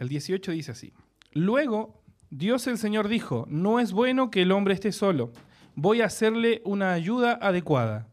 [0.00, 0.92] El 18 dice así.
[1.32, 5.30] Luego Dios el Señor dijo, no es bueno que el hombre esté solo,
[5.74, 8.08] voy a hacerle una ayuda adecuada.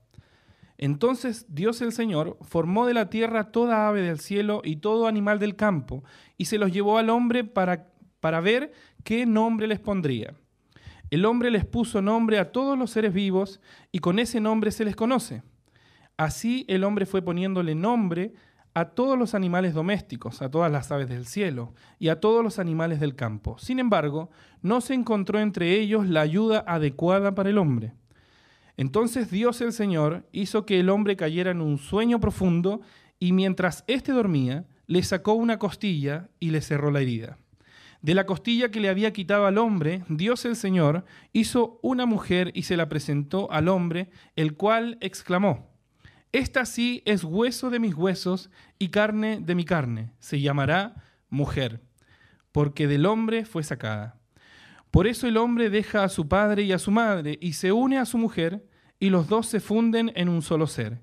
[0.77, 5.39] Entonces Dios el Señor formó de la tierra toda ave del cielo y todo animal
[5.39, 6.03] del campo,
[6.37, 7.87] y se los llevó al hombre para,
[8.19, 8.73] para ver
[9.05, 10.35] qué nombre les pondría.
[11.09, 13.61] El hombre les puso nombre a todos los seres vivos,
[13.93, 15.41] y con ese nombre se les conoce.
[16.17, 18.33] Así el hombre fue poniéndole nombre
[18.77, 22.59] a todos los animales domésticos, a todas las aves del cielo y a todos los
[22.59, 23.57] animales del campo.
[23.57, 24.29] Sin embargo,
[24.61, 27.93] no se encontró entre ellos la ayuda adecuada para el hombre.
[28.75, 32.81] Entonces Dios el Señor hizo que el hombre cayera en un sueño profundo
[33.17, 37.39] y mientras éste dormía, le sacó una costilla y le cerró la herida.
[38.03, 41.03] De la costilla que le había quitado al hombre, Dios el Señor
[41.33, 45.76] hizo una mujer y se la presentó al hombre, el cual exclamó,
[46.31, 48.49] Esta sí es hueso de mis huesos
[48.79, 50.95] y carne de mi carne, se llamará
[51.29, 51.81] mujer,
[52.51, 54.19] porque del hombre fue sacada.
[54.91, 57.97] Por eso el hombre deja a su padre y a su madre y se une
[57.97, 58.65] a su mujer,
[58.99, 61.01] y los dos se funden en un solo ser.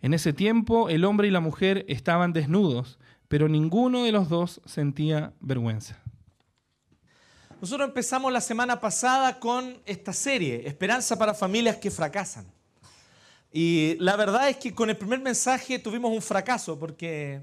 [0.00, 2.98] En ese tiempo el hombre y la mujer estaban desnudos,
[3.28, 6.00] pero ninguno de los dos sentía vergüenza.
[7.60, 12.46] Nosotros empezamos la semana pasada con esta serie, Esperanza para familias que fracasan.
[13.52, 17.42] Y la verdad es que con el primer mensaje tuvimos un fracaso porque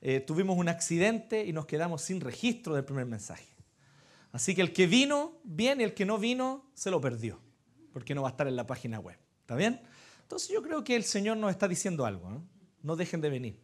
[0.00, 3.48] eh, tuvimos un accidente y nos quedamos sin registro del primer mensaje.
[4.30, 7.40] Así que el que vino, bien, y el que no vino, se lo perdió,
[7.92, 9.18] porque no va a estar en la página web.
[9.40, 9.80] ¿Está bien?
[10.22, 12.46] Entonces yo creo que el Señor nos está diciendo algo, ¿no?
[12.82, 13.58] No dejen de venir.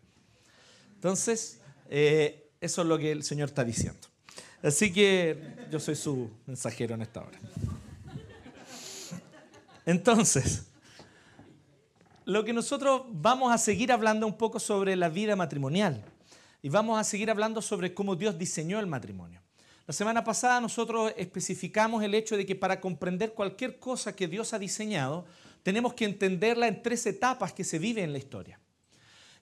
[0.95, 4.09] Entonces, eh, eso es lo que el Señor está diciendo.
[4.63, 7.39] Así que yo soy su mensajero en esta hora.
[9.85, 10.67] Entonces,
[12.25, 16.05] lo que nosotros vamos a seguir hablando un poco sobre la vida matrimonial
[16.63, 19.43] y vamos a seguir hablando sobre cómo Dios diseñó el matrimonio.
[19.87, 24.55] La semana pasada nosotros especificamos el hecho de que para comprender cualquier cosa que Dios
[24.55, 25.27] ha diseñado,
[25.63, 28.59] tenemos que entenderla en tres etapas que se viven en la historia.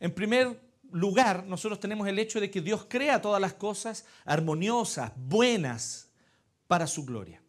[0.00, 0.60] En primer
[0.91, 6.09] lugar, nosotros tenemos el hecho de que Dios crea todas las cosas armoniosas, buenas,
[6.66, 7.41] para su gloria.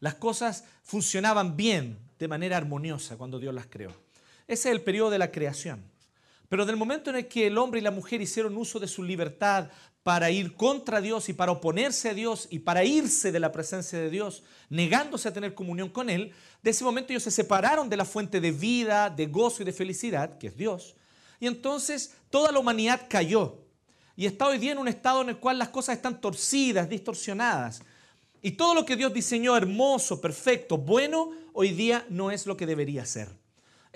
[0.00, 4.07] Las cosas funcionaban bien, de manera armoniosa, cuando Dios las creó.
[4.48, 5.84] Ese es el periodo de la creación.
[6.48, 9.02] Pero del momento en el que el hombre y la mujer hicieron uso de su
[9.02, 9.68] libertad
[10.02, 13.98] para ir contra Dios y para oponerse a Dios y para irse de la presencia
[13.98, 16.32] de Dios, negándose a tener comunión con Él,
[16.62, 19.72] de ese momento ellos se separaron de la fuente de vida, de gozo y de
[19.74, 20.96] felicidad, que es Dios.
[21.38, 23.58] Y entonces toda la humanidad cayó.
[24.16, 27.82] Y está hoy día en un estado en el cual las cosas están torcidas, distorsionadas.
[28.40, 32.66] Y todo lo que Dios diseñó hermoso, perfecto, bueno, hoy día no es lo que
[32.66, 33.28] debería ser.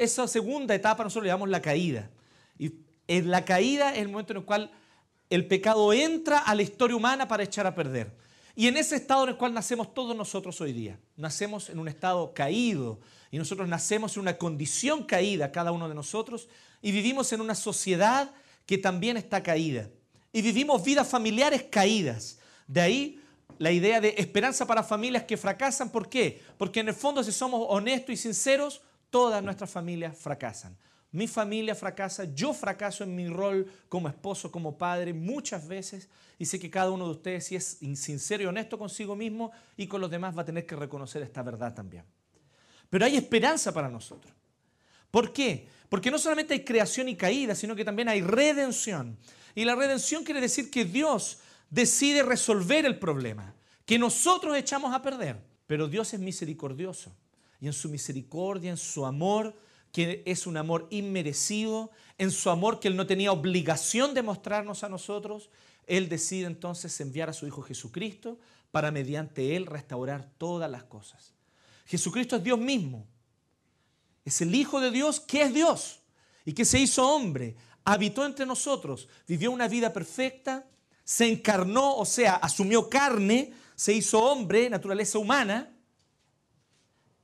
[0.03, 2.11] Esa segunda etapa nosotros le llamamos la caída.
[2.59, 2.73] Y
[3.07, 4.73] en la caída es el momento en el cual
[5.31, 8.11] el pecado entra a la historia humana para echar a perder.
[8.57, 10.99] Y en ese estado en el cual nacemos todos nosotros hoy día.
[11.17, 12.99] Nacemos en un estado caído
[13.31, 16.49] y nosotros nacemos en una condición caída, cada uno de nosotros,
[16.83, 18.33] y vivimos en una sociedad
[18.67, 19.89] que también está caída.
[20.33, 22.41] Y vivimos vidas familiares caídas.
[22.67, 23.21] De ahí
[23.59, 25.91] la idea de esperanza para familias que fracasan.
[25.91, 26.43] ¿Por qué?
[26.59, 30.77] Porque en el fondo si somos honestos y sinceros, todas nuestras familias fracasan
[31.13, 36.09] mi familia fracasa, yo fracaso en mi rol como esposo, como padre muchas veces
[36.39, 39.87] y sé que cada uno de ustedes si es sincero y honesto consigo mismo y
[39.87, 42.05] con los demás va a tener que reconocer esta verdad también.
[42.89, 44.33] Pero hay esperanza para nosotros.
[45.11, 45.69] ¿Por qué?
[45.91, 49.19] Porque no solamente hay creación y caída, sino que también hay redención.
[49.55, 55.03] Y la redención quiere decir que Dios decide resolver el problema, que nosotros echamos a
[55.03, 55.39] perder.
[55.67, 57.15] Pero Dios es misericordioso
[57.63, 59.55] y en su misericordia, en su amor,
[59.93, 64.83] que es un amor inmerecido, en su amor que Él no tenía obligación de mostrarnos
[64.83, 65.49] a nosotros,
[65.87, 68.41] Él decide entonces enviar a su Hijo Jesucristo
[68.73, 71.35] para mediante Él restaurar todas las cosas.
[71.87, 73.07] Jesucristo es Dios mismo,
[74.25, 76.01] es el Hijo de Dios que es Dios
[76.45, 80.67] y que se hizo hombre, habitó entre nosotros, vivió una vida perfecta,
[81.05, 85.72] se encarnó, o sea, asumió carne, se hizo hombre, naturaleza humana,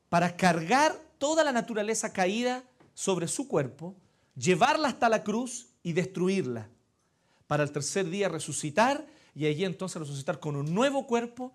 [0.09, 2.65] para cargar toda la naturaleza caída
[2.95, 3.95] sobre su cuerpo,
[4.37, 6.69] llevarla hasta la cruz y destruirla,
[7.47, 11.53] para el tercer día resucitar y allí entonces resucitar con un nuevo cuerpo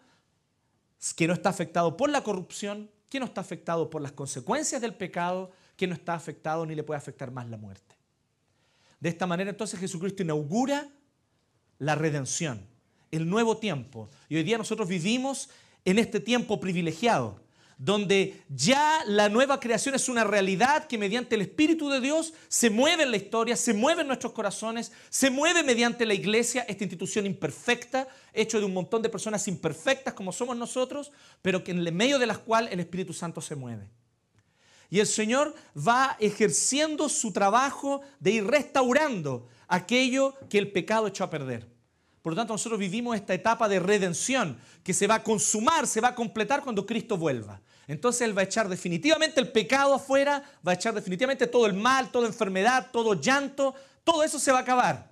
[1.15, 4.95] que no está afectado por la corrupción, que no está afectado por las consecuencias del
[4.95, 7.95] pecado, que no está afectado ni le puede afectar más la muerte.
[8.99, 10.89] De esta manera entonces Jesucristo inaugura
[11.77, 12.65] la redención,
[13.11, 14.09] el nuevo tiempo.
[14.29, 15.49] Y hoy día nosotros vivimos
[15.83, 17.42] en este tiempo privilegiado
[17.83, 22.69] donde ya la nueva creación es una realidad que mediante el Espíritu de Dios se
[22.69, 26.85] mueve en la historia, se mueve en nuestros corazones, se mueve mediante la iglesia, esta
[26.85, 31.79] institución imperfecta, hecho de un montón de personas imperfectas como somos nosotros, pero que en
[31.79, 33.89] el medio de las cuales el Espíritu Santo se mueve.
[34.89, 41.25] Y el Señor va ejerciendo su trabajo de ir restaurando aquello que el pecado echó
[41.25, 41.67] a perder.
[42.21, 45.99] Por lo tanto, nosotros vivimos esta etapa de redención que se va a consumar, se
[45.99, 47.59] va a completar cuando Cristo vuelva.
[47.87, 51.73] Entonces Él va a echar definitivamente el pecado afuera, va a echar definitivamente todo el
[51.73, 55.11] mal, toda enfermedad, todo llanto, todo eso se va a acabar.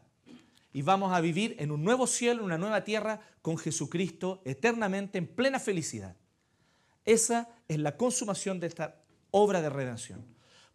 [0.74, 5.18] Y vamos a vivir en un nuevo cielo, en una nueva tierra, con Jesucristo eternamente
[5.18, 6.16] en plena felicidad.
[7.04, 9.02] Esa es la consumación de esta
[9.32, 10.24] obra de redención.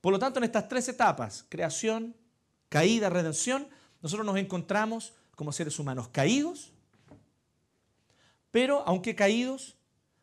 [0.01, 2.15] Por lo tanto, en estas tres etapas, creación,
[2.69, 3.69] caída, redención,
[4.03, 6.73] nosotros nos encontramos como seres humanos caídos,
[8.51, 9.76] pero aunque caídos,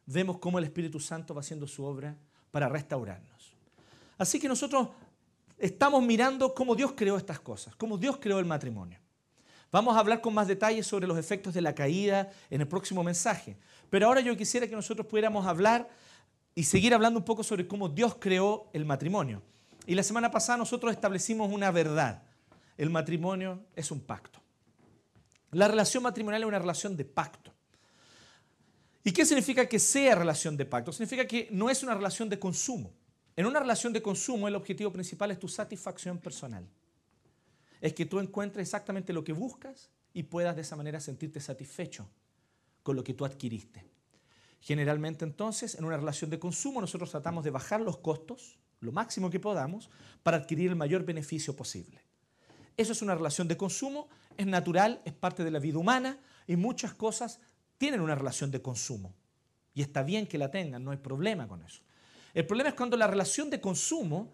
[0.06, 2.16] vemos cómo el Espíritu Santo va haciendo su obra
[2.52, 3.54] para restaurarnos.
[4.18, 4.90] Así que nosotros
[5.58, 9.00] estamos mirando cómo Dios creó estas cosas, cómo Dios creó el matrimonio.
[9.72, 13.04] Vamos a hablar con más detalles sobre los efectos de la caída en el próximo
[13.04, 13.58] mensaje.
[13.90, 15.90] Pero ahora yo quisiera que nosotros pudiéramos hablar
[16.54, 19.42] y seguir hablando un poco sobre cómo Dios creó el matrimonio.
[19.86, 22.22] Y la semana pasada nosotros establecimos una verdad.
[22.78, 24.40] El matrimonio es un pacto.
[25.52, 27.53] La relación matrimonial es una relación de pacto.
[29.04, 30.94] ¿Y qué significa que sea relación de pacto?
[30.94, 32.94] Significa que no es una relación de consumo.
[33.36, 36.68] En una relación de consumo el objetivo principal es tu satisfacción personal.
[37.82, 42.08] Es que tú encuentres exactamente lo que buscas y puedas de esa manera sentirte satisfecho
[42.82, 43.86] con lo que tú adquiriste.
[44.62, 49.30] Generalmente entonces en una relación de consumo nosotros tratamos de bajar los costos lo máximo
[49.30, 49.90] que podamos
[50.22, 52.02] para adquirir el mayor beneficio posible.
[52.78, 56.56] Eso es una relación de consumo, es natural, es parte de la vida humana y
[56.56, 57.40] muchas cosas
[57.84, 59.14] tienen una relación de consumo.
[59.74, 61.82] Y está bien que la tengan, no hay problema con eso.
[62.34, 64.32] El problema es cuando la relación de consumo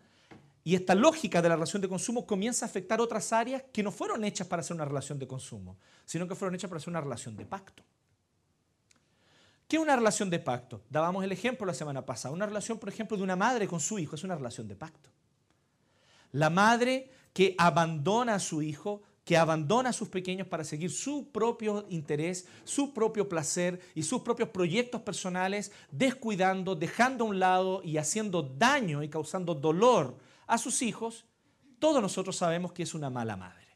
[0.63, 3.91] y esta lógica de la relación de consumo comienza a afectar otras áreas que no
[3.91, 7.01] fueron hechas para ser una relación de consumo, sino que fueron hechas para ser una
[7.01, 7.81] relación de pacto.
[9.67, 10.83] ¿Qué es una relación de pacto?
[10.87, 12.31] Dábamos el ejemplo la semana pasada.
[12.35, 15.09] Una relación, por ejemplo, de una madre con su hijo es una relación de pacto.
[16.33, 21.29] La madre que abandona a su hijo, que abandona a sus pequeños para seguir su
[21.31, 27.83] propio interés, su propio placer y sus propios proyectos personales, descuidando, dejando a un lado
[27.83, 30.17] y haciendo daño y causando dolor
[30.47, 31.25] a sus hijos,
[31.77, 33.67] todos nosotros sabemos que es una mala madre.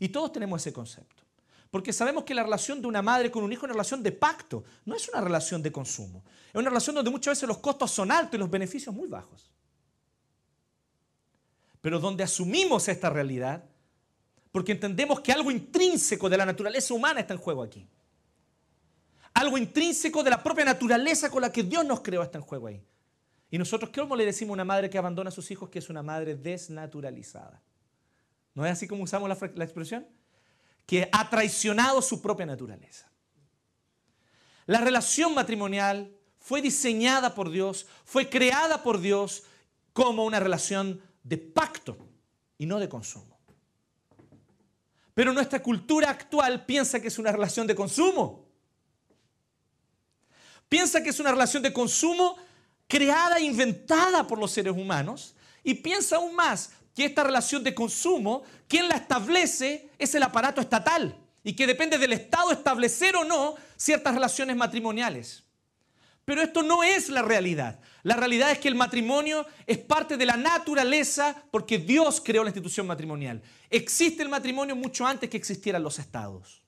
[0.00, 1.22] Y todos tenemos ese concepto.
[1.70, 4.10] Porque sabemos que la relación de una madre con un hijo es una relación de
[4.10, 6.24] pacto, no es una relación de consumo.
[6.48, 9.52] Es una relación donde muchas veces los costos son altos y los beneficios muy bajos
[11.82, 13.64] pero donde asumimos esta realidad,
[14.52, 17.88] porque entendemos que algo intrínseco de la naturaleza humana está en juego aquí.
[19.32, 22.66] Algo intrínseco de la propia naturaleza con la que Dios nos creó está en juego
[22.66, 22.84] ahí.
[23.50, 25.88] Y nosotros, ¿cómo le decimos a una madre que abandona a sus hijos que es
[25.88, 27.62] una madre desnaturalizada?
[28.54, 30.06] ¿No es así como usamos la, la expresión?
[30.84, 33.10] Que ha traicionado su propia naturaleza.
[34.66, 39.44] La relación matrimonial fue diseñada por Dios, fue creada por Dios
[39.94, 41.96] como una relación de pacto
[42.58, 43.31] y no de consumo.
[45.14, 48.46] Pero nuestra cultura actual piensa que es una relación de consumo.
[50.68, 52.36] Piensa que es una relación de consumo
[52.88, 57.74] creada e inventada por los seres humanos y piensa aún más que esta relación de
[57.74, 63.24] consumo, quien la establece es el aparato estatal y que depende del Estado establecer o
[63.24, 65.42] no ciertas relaciones matrimoniales.
[66.24, 67.80] Pero esto no es la realidad.
[68.02, 72.50] La realidad es que el matrimonio es parte de la naturaleza porque Dios creó la
[72.50, 73.40] institución matrimonial.
[73.70, 76.62] Existe el matrimonio mucho antes que existieran los estados.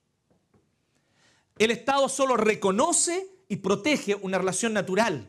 [1.58, 5.28] El Estado solo reconoce y protege una relación natural,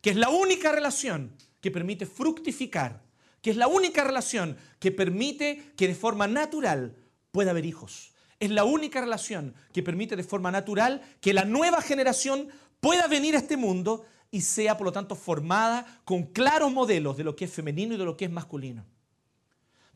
[0.00, 3.02] que es la única relación que permite fructificar,
[3.42, 6.96] que es la única relación que permite que de forma natural
[7.30, 8.12] pueda haber hijos.
[8.38, 12.48] Es la única relación que permite de forma natural que la nueva generación
[12.80, 17.24] pueda venir a este mundo y sea, por lo tanto, formada con claros modelos de
[17.24, 18.84] lo que es femenino y de lo que es masculino.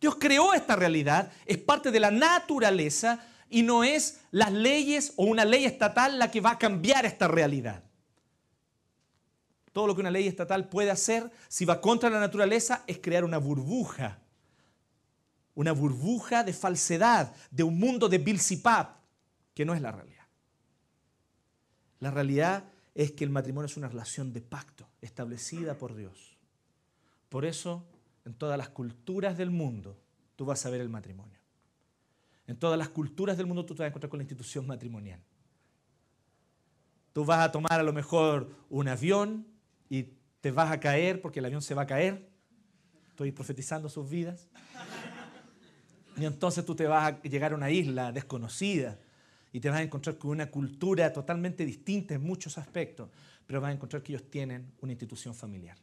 [0.01, 5.25] Dios creó esta realidad, es parte de la naturaleza y no es las leyes o
[5.25, 7.85] una ley estatal la que va a cambiar esta realidad.
[9.73, 13.25] Todo lo que una ley estatal puede hacer, si va contra la naturaleza, es crear
[13.25, 14.19] una burbuja.
[15.55, 18.97] Una burbuja de falsedad, de un mundo de Bilsipap,
[19.55, 20.27] que no es la realidad.
[22.01, 22.65] La realidad
[22.95, 26.37] es que el matrimonio es una relación de pacto establecida por Dios.
[27.29, 27.85] Por eso,
[28.25, 29.99] en todas las culturas del mundo,
[30.37, 31.39] tú vas a ver el matrimonio.
[32.47, 35.21] En todas las culturas del mundo tú te vas a encontrar con la institución matrimonial.
[37.13, 39.47] Tú vas a tomar a lo mejor un avión
[39.89, 42.29] y te vas a caer porque el avión se va a caer.
[43.09, 44.49] Estoy profetizando sus vidas.
[46.17, 48.99] Y entonces tú te vas a llegar a una isla desconocida
[49.55, 53.09] y te vas a encontrar con una cultura totalmente distinta en muchos aspectos,
[53.47, 55.79] pero vas a encontrar que ellos tienen una institución familiar.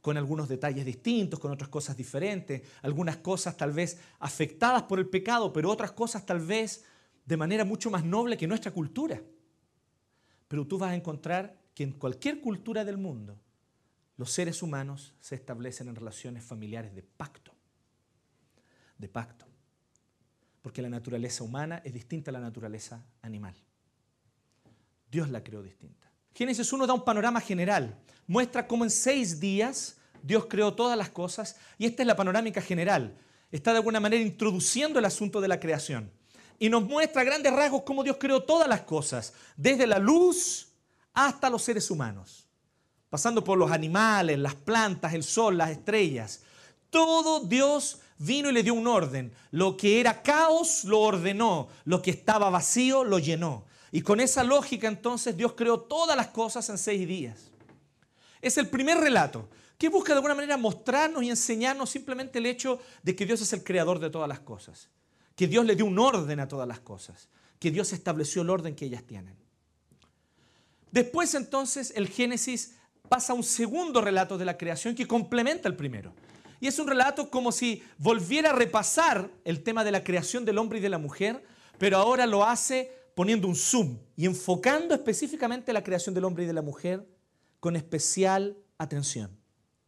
[0.00, 5.06] Con algunos detalles distintos, con otras cosas diferentes, algunas cosas tal vez afectadas por el
[5.10, 6.86] pecado, pero otras cosas tal vez
[7.26, 9.20] de manera mucho más noble que nuestra cultura.
[10.48, 13.38] Pero tú vas a encontrar que en cualquier cultura del mundo
[14.16, 17.52] los seres humanos se establecen en relaciones familiares de pacto.
[18.96, 19.44] De pacto.
[20.64, 23.54] Porque la naturaleza humana es distinta a la naturaleza animal.
[25.10, 26.10] Dios la creó distinta.
[26.34, 27.94] Génesis 1 da un panorama general.
[28.26, 32.62] Muestra cómo en seis días Dios creó todas las cosas y esta es la panorámica
[32.62, 33.14] general.
[33.52, 36.10] Está de alguna manera introduciendo el asunto de la creación.
[36.58, 40.68] Y nos muestra a grandes rasgos cómo Dios creó todas las cosas, desde la luz
[41.12, 42.46] hasta los seres humanos,
[43.10, 46.40] pasando por los animales, las plantas, el sol, las estrellas.
[46.88, 49.32] Todo Dios vino y le dio un orden.
[49.50, 53.64] Lo que era caos lo ordenó, lo que estaba vacío lo llenó.
[53.92, 57.50] Y con esa lógica entonces Dios creó todas las cosas en seis días.
[58.42, 62.80] Es el primer relato que busca de alguna manera mostrarnos y enseñarnos simplemente el hecho
[63.02, 64.88] de que Dios es el creador de todas las cosas,
[65.36, 67.28] que Dios le dio un orden a todas las cosas,
[67.58, 69.36] que Dios estableció el orden que ellas tienen.
[70.90, 72.76] Después entonces el Génesis
[73.08, 76.14] pasa a un segundo relato de la creación que complementa el primero.
[76.64, 80.56] Y es un relato como si volviera a repasar el tema de la creación del
[80.56, 81.44] hombre y de la mujer,
[81.76, 86.46] pero ahora lo hace poniendo un zoom y enfocando específicamente la creación del hombre y
[86.46, 87.06] de la mujer
[87.60, 89.30] con especial atención.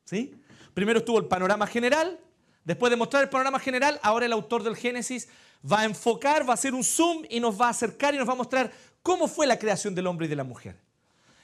[0.05, 0.35] ¿Sí?
[0.75, 2.21] Primero estuvo el panorama general,
[2.63, 5.29] después de mostrar el panorama general, ahora el autor del Génesis
[5.65, 8.29] va a enfocar, va a hacer un zoom y nos va a acercar y nos
[8.29, 8.71] va a mostrar
[9.03, 10.79] cómo fue la creación del hombre y de la mujer.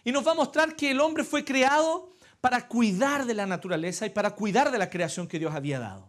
[0.05, 2.13] Y nos va a mostrar que el hombre fue creado
[2.43, 6.09] para cuidar de la naturaleza y para cuidar de la creación que Dios había dado.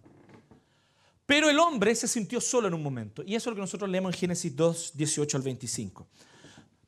[1.27, 3.21] Pero el hombre se sintió solo en un momento.
[3.23, 6.07] Y eso es lo que nosotros leemos en Génesis 2, 18 al 25.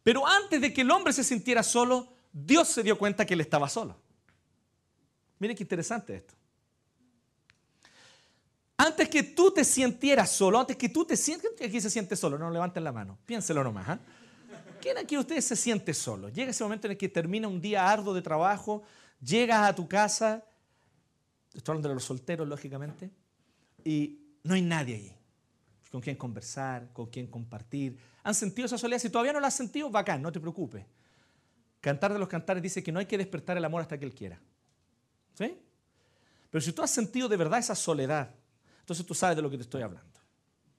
[0.01, 3.41] Pero antes de que el hombre se sintiera solo, Dios se dio cuenta que él
[3.41, 3.95] estaba solo.
[5.37, 6.33] Miren qué interesante esto.
[8.77, 12.39] Antes que tú te sintieras solo, antes que tú te sientas, aquí se siente solo?
[12.39, 13.89] No levanten la mano, piénselo nomás.
[13.89, 13.99] ¿ah?
[14.81, 16.29] ¿Quién aquí de ustedes se siente solo?
[16.29, 18.83] Llega ese momento en el que termina un día arduo de trabajo,
[19.19, 20.43] llegas a tu casa,
[21.53, 23.11] estoy hablando de los solteros, lógicamente,
[23.83, 25.15] y no hay nadie allí
[25.95, 27.97] con quien conversar, con quien compartir.
[28.23, 28.99] ¿Han sentido esa soledad?
[28.99, 30.85] Si todavía no la has sentido, bacán, no te preocupes.
[31.79, 34.13] Cantar de los cantares dice que no hay que despertar el amor hasta que Él
[34.13, 34.41] quiera.
[35.35, 35.57] ¿Sí?
[36.49, 38.35] Pero si tú has sentido de verdad esa soledad,
[38.81, 40.19] entonces tú sabes de lo que te estoy hablando.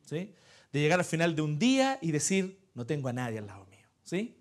[0.05, 0.35] ¿Sí?
[0.71, 3.65] De llegar al final de un día y decir, no tengo a nadie al lado
[3.67, 3.89] mío.
[4.03, 4.37] ¿sí?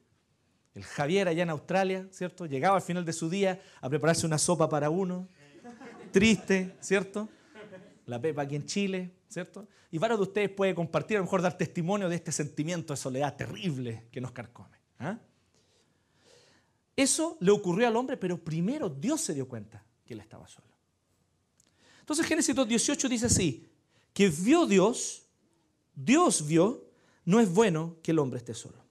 [0.76, 2.46] El Javier allá en Australia, ¿cierto?
[2.46, 5.28] Llegaba al final de su día a prepararse una sopa para uno,
[6.12, 7.30] triste, ¿cierto?
[8.06, 9.68] La Pepa aquí en Chile, ¿cierto?
[9.90, 12.98] Y varios de ustedes pueden compartir, a lo mejor dar testimonio de este sentimiento de
[12.98, 14.78] soledad terrible que nos carcome.
[15.00, 15.18] ¿ah?
[16.96, 20.68] Eso le ocurrió al hombre, pero primero Dios se dio cuenta que él estaba solo.
[22.02, 23.68] Entonces Génesis 2.18 dice así,
[24.14, 25.26] que vio Dios,
[25.94, 26.90] Dios vio,
[27.24, 28.85] no es bueno que el hombre esté solo.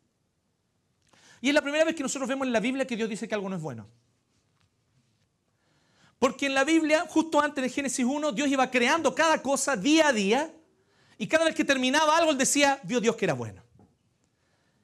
[1.45, 3.35] Y es la primera vez que nosotros vemos en la Biblia que Dios dice que
[3.35, 3.87] algo no es bueno.
[6.19, 10.09] Porque en la Biblia, justo antes de Génesis 1, Dios iba creando cada cosa día
[10.09, 10.51] a día.
[11.19, 13.63] Y cada vez que terminaba algo, Él decía, vio Dios que era bueno.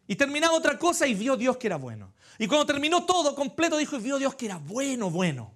[0.06, 2.12] Y terminaba otra cosa y vio Dios que era bueno.
[2.38, 5.54] Y cuando terminó todo completo, dijo, vio Dios que era bueno, bueno.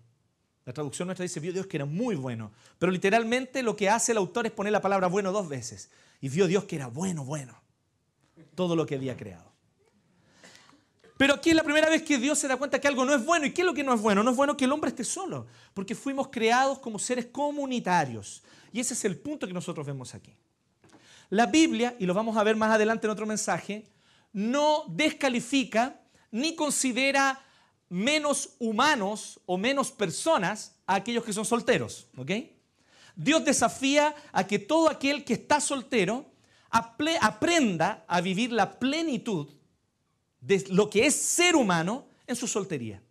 [0.64, 2.50] La traducción nuestra dice, vio Dios que era muy bueno.
[2.78, 5.90] Pero literalmente lo que hace el autor es poner la palabra bueno dos veces.
[6.23, 7.61] Y vio Dios que era bueno, bueno.
[8.54, 9.53] Todo lo que había creado.
[11.16, 13.25] Pero aquí es la primera vez que Dios se da cuenta que algo no es
[13.25, 13.47] bueno.
[13.47, 14.23] ¿Y qué es lo que no es bueno?
[14.23, 18.42] No es bueno que el hombre esté solo, porque fuimos creados como seres comunitarios.
[18.73, 20.35] Y ese es el punto que nosotros vemos aquí.
[21.30, 23.87] La Biblia, y lo vamos a ver más adelante en otro mensaje,
[24.33, 26.00] no descalifica
[26.33, 27.40] ni considera
[27.88, 32.09] menos humanos o menos personas a aquellos que son solteros.
[33.14, 36.26] Dios desafía a que todo aquel que está soltero
[36.71, 39.49] aprenda a vivir la plenitud
[40.44, 43.02] de lo que es ser humano en su soltería.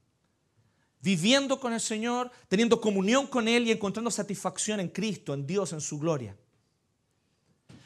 [1.01, 5.73] Viviendo con el Señor, teniendo comunión con Él y encontrando satisfacción en Cristo, en Dios,
[5.73, 6.37] en su gloria.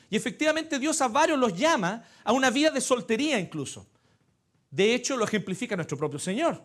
[0.10, 3.88] Y efectivamente Dios a varios los llama a una vida de soltería incluso.
[4.70, 6.62] De hecho, lo ejemplifica nuestro propio Señor,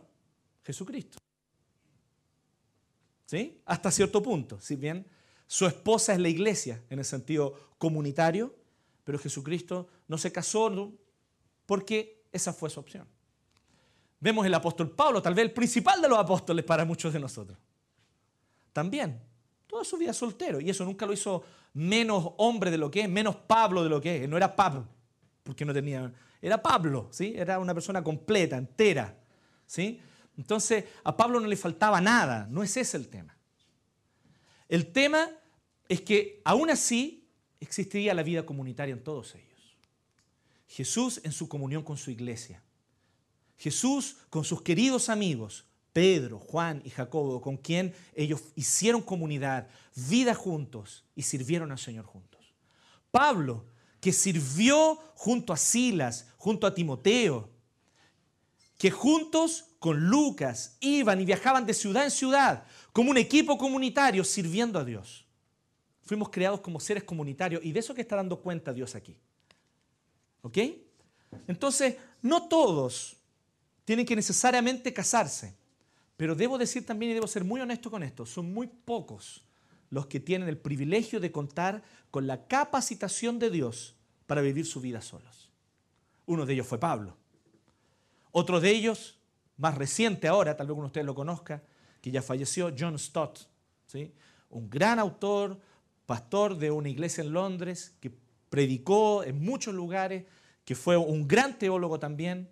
[0.65, 1.19] Jesucristo.
[3.27, 3.61] ¿Sí?
[3.65, 4.61] Hasta cierto punto.
[4.61, 5.07] Si bien
[5.47, 8.55] su esposa es la iglesia en el sentido comunitario,
[9.05, 10.93] pero Jesucristo no se casó
[11.65, 13.07] porque esa fue su opción.
[14.19, 17.59] Vemos el apóstol Pablo, tal vez el principal de los apóstoles para muchos de nosotros.
[18.73, 19.21] También,
[19.67, 20.61] toda su vida soltero.
[20.61, 21.43] Y eso nunca lo hizo
[21.75, 24.29] menos hombre de lo que es, menos Pablo de lo que es.
[24.29, 24.87] No era Pablo,
[25.43, 26.13] porque no tenía...
[26.41, 27.35] Era Pablo, ¿sí?
[27.37, 29.17] Era una persona completa, entera,
[29.67, 30.01] ¿sí?
[30.37, 32.47] Entonces, a Pablo no le faltaba nada.
[32.51, 33.37] No es ese el tema.
[34.69, 35.29] El tema
[35.89, 37.29] es que aún así
[37.61, 39.52] existiría la vida comunitaria en todos ellos.
[40.73, 42.63] Jesús en su comunión con su iglesia.
[43.59, 50.35] Jesús con sus queridos amigos, Pedro, Juan y Jacobo, con quien ellos hicieron comunidad, vida
[50.35, 52.55] juntos y sirvieron al Señor juntos.
[53.11, 53.67] Pablo,
[54.01, 57.51] que sirvió junto a Silas, junto a Timoteo,
[58.79, 62.65] que juntos con Lucas iban y viajaban de ciudad en ciudad,
[62.95, 65.27] como un equipo comunitario, sirviendo a Dios.
[66.01, 69.19] Fuimos creados como seres comunitarios y de eso que está dando cuenta Dios aquí.
[70.43, 70.59] ¿Ok?
[71.47, 73.17] Entonces, no todos
[73.85, 75.55] tienen que necesariamente casarse,
[76.17, 79.43] pero debo decir también y debo ser muy honesto con esto, son muy pocos
[79.91, 83.95] los que tienen el privilegio de contar con la capacitación de Dios
[84.27, 85.51] para vivir su vida solos.
[86.27, 87.17] Uno de ellos fue Pablo.
[88.31, 89.19] Otro de ellos,
[89.59, 91.63] más reciente ahora, tal vez uno de ustedes lo conozca,
[92.01, 93.41] que ya falleció, John Stott,
[93.87, 94.15] ¿sí?
[94.49, 95.61] un gran autor,
[96.07, 98.11] pastor de una iglesia en Londres, que
[98.53, 100.27] predicó en muchos lugares,
[100.67, 102.51] que fue un gran teólogo también.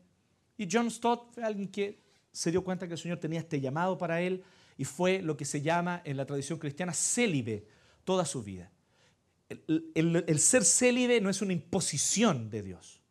[0.57, 2.01] Y John Stott fue alguien que
[2.33, 4.43] se dio cuenta que el Señor tenía este llamado para él
[4.79, 7.67] y fue lo que se llama en la tradición cristiana célibe
[8.05, 8.73] toda su vida.
[9.95, 13.03] El, ser célibe no es una imposición de Dios.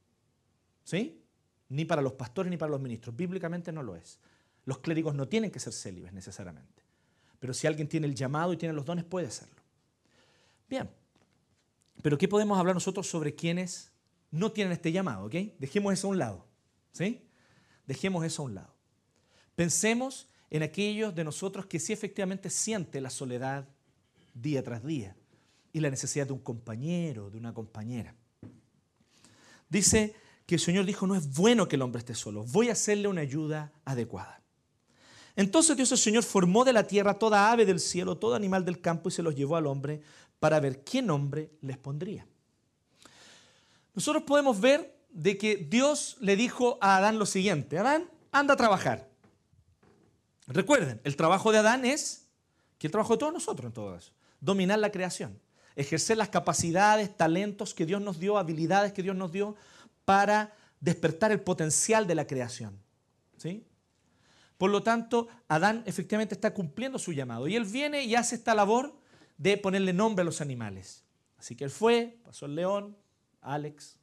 [0.83, 1.21] ¿Sí?
[1.67, 3.15] Ni para los pastores ni para los ministros.
[3.15, 4.19] Bíblicamente no lo es.
[4.65, 6.81] Los clérigos no tienen que ser célibes necesariamente.
[7.37, 9.61] Pero si alguien tiene el llamado y tiene los dones, puede hacerlo.
[10.67, 10.89] Bien,
[12.01, 13.91] pero ¿qué podemos hablar nosotros sobre quienes
[14.31, 15.29] no tienen este llamado?
[15.29, 16.45] Dejemos eso a un lado.
[16.91, 17.21] ¿sí?
[17.85, 18.73] Dejemos eso a un lado.
[19.55, 23.67] Pensemos en aquellos de nosotros que sí efectivamente siente la soledad
[24.33, 25.15] día tras día
[25.73, 28.15] y la necesidad de un compañero, de una compañera.
[29.69, 30.15] Dice
[30.45, 33.07] que el Señor dijo, no es bueno que el hombre esté solo, voy a hacerle
[33.07, 34.41] una ayuda adecuada.
[35.35, 38.81] Entonces Dios el Señor formó de la tierra toda ave del cielo, todo animal del
[38.81, 40.01] campo y se los llevó al hombre
[40.39, 42.25] para ver qué nombre les pondría.
[43.93, 48.57] Nosotros podemos ver de que Dios le dijo a Adán lo siguiente, Adán, anda a
[48.57, 49.09] trabajar.
[50.47, 52.27] Recuerden, el trabajo de Adán es,
[52.77, 55.39] que el trabajo de todos nosotros en todo eso, dominar la creación,
[55.75, 59.55] ejercer las capacidades, talentos que Dios nos dio, habilidades que Dios nos dio
[60.05, 62.79] para despertar el potencial de la creación.
[63.37, 63.65] ¿sí?
[64.57, 68.55] Por lo tanto, Adán efectivamente está cumpliendo su llamado y él viene y hace esta
[68.55, 68.98] labor
[69.39, 71.03] de ponerle nombre a los animales.
[71.39, 72.95] Así que él fue, pasó el león,
[73.41, 73.97] Alex,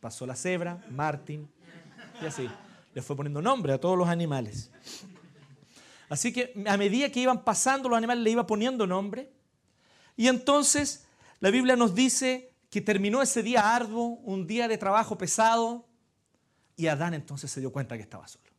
[0.00, 1.48] pasó la cebra, Martín,
[2.20, 2.50] y así.
[2.92, 4.70] Le fue poniendo nombre a todos los animales.
[6.08, 9.32] Así que a medida que iban pasando los animales le iba poniendo nombre.
[10.16, 11.06] Y entonces
[11.38, 15.86] la Biblia nos dice que terminó ese día arduo, un día de trabajo pesado,
[16.74, 18.50] y Adán entonces se dio cuenta que estaba solo.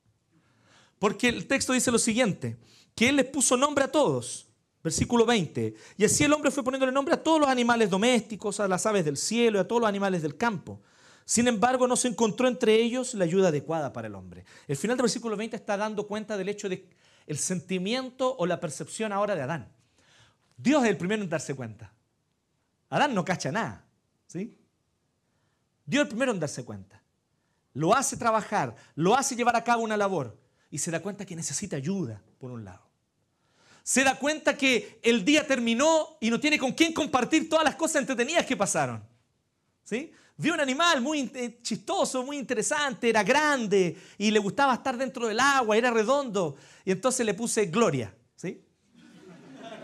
[0.99, 2.58] Porque el texto dice lo siguiente,
[2.95, 4.50] que él les puso nombre a todos.
[4.83, 5.75] Versículo 20.
[5.97, 9.05] Y así el hombre fue poniéndole nombre a todos los animales domésticos, a las aves
[9.05, 10.81] del cielo y a todos los animales del campo.
[11.23, 14.43] Sin embargo, no se encontró entre ellos la ayuda adecuada para el hombre.
[14.67, 16.89] El final del versículo 20 está dando cuenta del hecho de
[17.27, 19.71] el sentimiento o la percepción ahora de Adán.
[20.57, 21.93] Dios es el primero en darse cuenta.
[22.89, 23.85] Adán no cacha nada.
[24.27, 24.57] ¿sí?
[25.85, 27.01] Dios es el primero en darse cuenta.
[27.73, 30.37] Lo hace trabajar, lo hace llevar a cabo una labor
[30.71, 32.90] y se da cuenta que necesita ayuda, por un lado
[33.83, 37.75] se da cuenta que el día terminó y no tiene con quién compartir todas las
[37.75, 39.03] cosas entretenidas que pasaron.
[39.83, 40.11] ¿Sí?
[40.37, 45.39] Vio un animal muy chistoso, muy interesante, era grande y le gustaba estar dentro del
[45.39, 46.55] agua, era redondo.
[46.85, 48.13] Y entonces le puse Gloria.
[48.35, 48.63] ¿sí?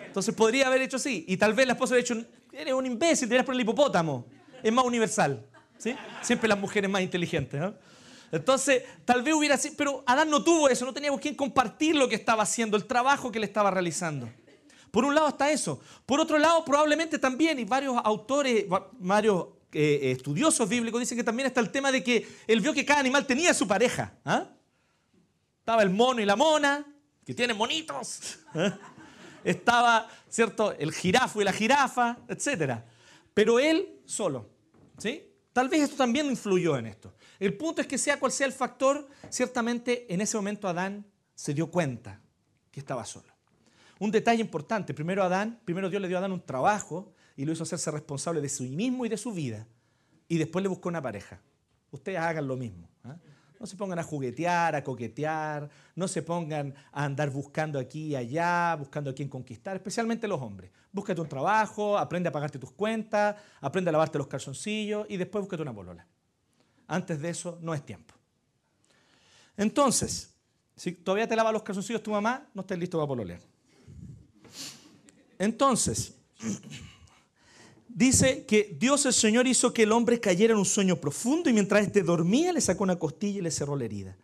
[0.05, 1.25] Entonces podría haber hecho así.
[1.27, 4.25] Y tal vez la esposa hubiera dicho, eres un imbécil, deberías poner el hipopótamo.
[4.63, 5.45] Es más universal.
[5.77, 5.95] ¿sí?
[6.21, 7.59] Siempre las mujeres más inteligentes.
[7.59, 7.75] ¿no?
[8.31, 11.95] Entonces, tal vez hubiera sido, pero Adán no tuvo eso, no tenía con quién compartir
[11.95, 14.29] lo que estaba haciendo, el trabajo que le estaba realizando.
[14.91, 15.79] Por un lado está eso.
[16.05, 21.47] Por otro lado, probablemente también, y varios autores, varios eh, estudiosos bíblicos dicen que también
[21.47, 24.13] está el tema de que él vio que cada animal tenía su pareja.
[24.25, 24.49] ¿ah?
[25.59, 26.85] Estaba el mono y la mona,
[27.25, 28.39] que tienen monitos.
[28.55, 28.77] ¿ah?
[29.43, 32.81] Estaba, ¿cierto?, el jirafo y la jirafa, etc.
[33.33, 34.49] Pero él solo.
[34.97, 35.23] ¿sí?
[35.53, 37.13] Tal vez esto también influyó en esto.
[37.39, 41.53] El punto es que sea cual sea el factor, ciertamente en ese momento Adán se
[41.53, 42.21] dio cuenta
[42.71, 43.33] que estaba solo.
[43.99, 47.51] Un detalle importante, primero Adán, primero Dios le dio a Adán un trabajo y lo
[47.51, 49.67] hizo hacerse responsable de sí mismo y de su vida.
[50.27, 51.41] Y después le buscó una pareja.
[51.91, 52.89] Ustedes hagan lo mismo.
[53.03, 53.15] ¿ah?
[53.59, 58.15] No se pongan a juguetear, a coquetear, no se pongan a andar buscando aquí y
[58.15, 60.71] allá, buscando a quién conquistar, especialmente los hombres.
[60.91, 65.43] Búscate un trabajo, aprende a pagarte tus cuentas, aprende a lavarte los calzoncillos y después
[65.43, 66.05] búscate una bolola.
[66.87, 68.13] Antes de eso no es tiempo.
[69.57, 70.29] Entonces,
[70.75, 73.41] si todavía te lava los calzoncillos tu mamá, no estés listo para pololear.
[75.39, 76.13] Entonces,
[77.87, 81.53] dice que Dios el Señor hizo que el hombre cayera en un sueño profundo y
[81.53, 84.15] mientras éste dormía le sacó una costilla y le cerró la herida.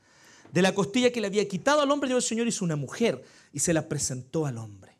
[0.52, 3.23] De la costilla que le había quitado al hombre, Dios el Señor hizo una mujer
[3.52, 4.93] y se la presentó al hombre.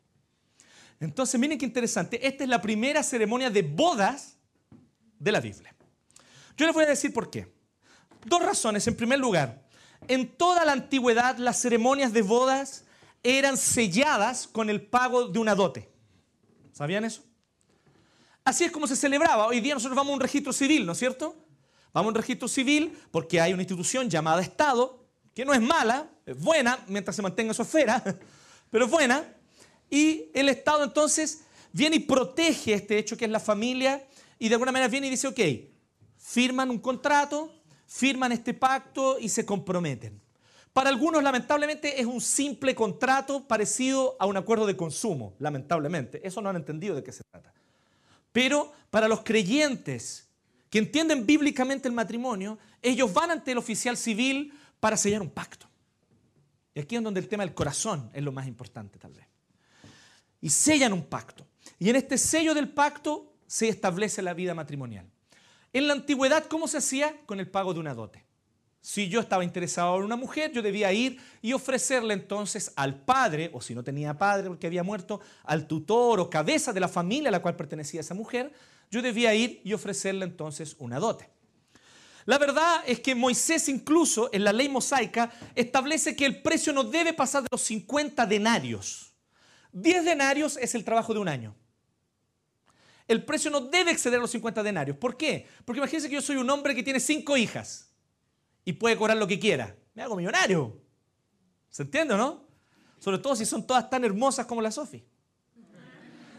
[0.98, 2.26] Entonces, miren qué interesante.
[2.26, 4.36] Esta es la primera ceremonia de bodas
[5.18, 5.74] de la Biblia.
[6.56, 7.52] Yo les voy a decir por qué.
[8.24, 8.86] Dos razones.
[8.86, 9.64] En primer lugar,
[10.08, 12.84] en toda la antigüedad las ceremonias de bodas
[13.22, 15.88] eran selladas con el pago de una dote.
[16.72, 17.22] ¿Sabían eso?
[18.44, 19.46] Así es como se celebraba.
[19.46, 21.34] Hoy día nosotros vamos a un registro civil, ¿no es cierto?
[21.92, 26.10] Vamos a un registro civil porque hay una institución llamada Estado, que no es mala,
[26.26, 28.02] es buena mientras se mantenga en su esfera,
[28.70, 29.24] pero es buena.
[29.88, 34.06] Y el Estado entonces viene y protege este hecho que es la familia
[34.38, 35.40] y de alguna manera viene y dice, ok,
[36.24, 37.52] firman un contrato,
[37.86, 40.22] firman este pacto y se comprometen.
[40.72, 46.26] Para algunos, lamentablemente, es un simple contrato parecido a un acuerdo de consumo, lamentablemente.
[46.26, 47.52] Eso no han entendido de qué se trata.
[48.32, 50.26] Pero para los creyentes
[50.70, 55.68] que entienden bíblicamente el matrimonio, ellos van ante el oficial civil para sellar un pacto.
[56.74, 59.26] Y aquí es donde el tema del corazón es lo más importante, tal vez.
[60.40, 61.46] Y sellan un pacto.
[61.78, 65.13] Y en este sello del pacto se establece la vida matrimonial.
[65.74, 67.16] En la antigüedad, ¿cómo se hacía?
[67.26, 68.24] Con el pago de una dote.
[68.80, 73.50] Si yo estaba interesado en una mujer, yo debía ir y ofrecerle entonces al padre,
[73.52, 77.28] o si no tenía padre porque había muerto, al tutor o cabeza de la familia
[77.28, 78.52] a la cual pertenecía esa mujer,
[78.88, 81.28] yo debía ir y ofrecerle entonces una dote.
[82.24, 86.84] La verdad es que Moisés incluso en la ley mosaica establece que el precio no
[86.84, 89.12] debe pasar de los 50 denarios.
[89.72, 91.56] 10 denarios es el trabajo de un año.
[93.06, 94.96] El precio no debe exceder los 50 denarios.
[94.96, 95.46] ¿Por qué?
[95.64, 97.92] Porque imagínense que yo soy un hombre que tiene cinco hijas
[98.64, 99.76] y puede cobrar lo que quiera.
[99.94, 100.80] Me hago millonario.
[101.68, 102.46] ¿Se entiende o no?
[102.98, 105.04] Sobre todo si son todas tan hermosas como la Sofi.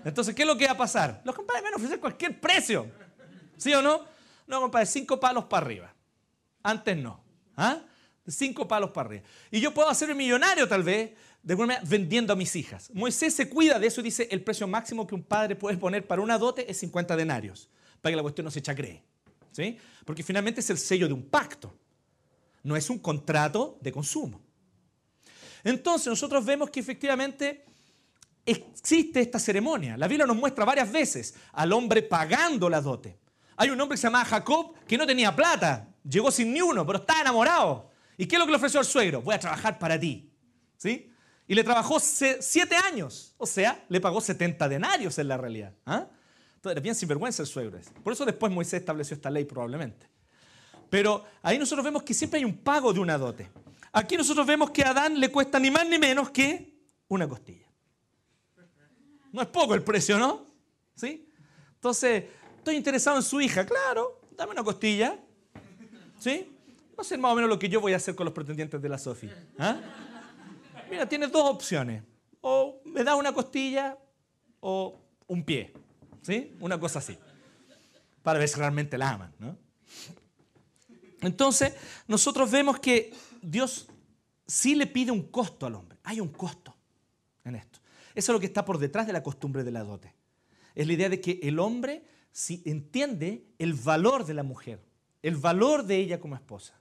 [0.04, 1.22] Entonces, ¿qué es lo que va a pasar?
[1.24, 2.90] Los compadres van a ofrecer cualquier precio.
[3.58, 4.06] ¿Sí o no?
[4.48, 5.94] No, compadre, cinco palos para arriba.
[6.64, 7.24] Antes no.
[7.58, 7.80] ¿Ah?
[8.28, 9.24] Cinco palos para arriba.
[9.52, 11.12] Y yo puedo hacerme millonario tal vez
[11.44, 12.90] de alguna manera vendiendo a mis hijas.
[12.94, 16.08] Moisés se cuida de eso y dice, el precio máximo que un padre puede poner
[16.08, 17.70] para una dote es 50 denarios,
[18.02, 19.04] para que la cuestión no se chacree.
[19.52, 19.78] ¿Sí?
[20.04, 21.74] Porque finalmente es el sello de un pacto
[22.66, 24.42] no es un contrato de consumo.
[25.64, 27.64] Entonces nosotros vemos que efectivamente
[28.44, 29.96] existe esta ceremonia.
[29.98, 33.20] La Biblia nos muestra varias veces al hombre pagando la dote.
[33.56, 36.86] Hay un hombre que se llamaba Jacob que no tenía plata, llegó sin ni uno,
[36.86, 37.92] pero estaba enamorado.
[38.18, 39.22] ¿Y qué es lo que le ofreció al suegro?
[39.22, 40.32] Voy a trabajar para ti.
[40.78, 41.12] ¿Sí?
[41.48, 45.74] Y le trabajó siete años, o sea, le pagó 70 denarios en la realidad.
[45.86, 46.08] ¿Ah?
[46.56, 47.80] Entonces, bien sinvergüenza el suegro.
[48.04, 50.10] Por eso después Moisés estableció esta ley probablemente.
[50.90, 53.50] Pero ahí nosotros vemos que siempre hay un pago de una dote.
[53.92, 56.74] Aquí nosotros vemos que a Adán le cuesta ni más ni menos que
[57.08, 57.68] una costilla.
[59.32, 60.46] No es poco el precio, ¿no?
[60.96, 61.30] ¿Sí?
[61.76, 62.26] Entonces,
[62.58, 65.20] estoy interesado en su hija, claro, dame una costilla.
[66.20, 66.55] ¿Sí?
[66.98, 68.82] Va a ser más o menos lo que yo voy a hacer con los pretendientes
[68.82, 69.30] de la Sofi.
[69.58, 69.80] ¿Ah?
[70.90, 72.04] Mira, tienes dos opciones.
[72.42, 73.98] O me da una costilla
[74.60, 75.74] o un pie.
[76.22, 76.56] ¿Sí?
[76.60, 77.18] Una cosa así.
[78.24, 79.58] Para ver si realmente la aman, ¿no?
[81.22, 81.74] Entonces,
[82.08, 83.88] nosotros vemos que Dios
[84.48, 85.98] sí le pide un costo al hombre.
[86.04, 86.76] Hay un costo
[87.44, 87.80] en esto.
[88.14, 90.14] Eso es lo que está por detrás de la costumbre de la dote.
[90.74, 92.04] Es la idea de que el hombre
[92.36, 94.84] si entiende el valor de la mujer,
[95.22, 96.78] el valor de ella como esposa.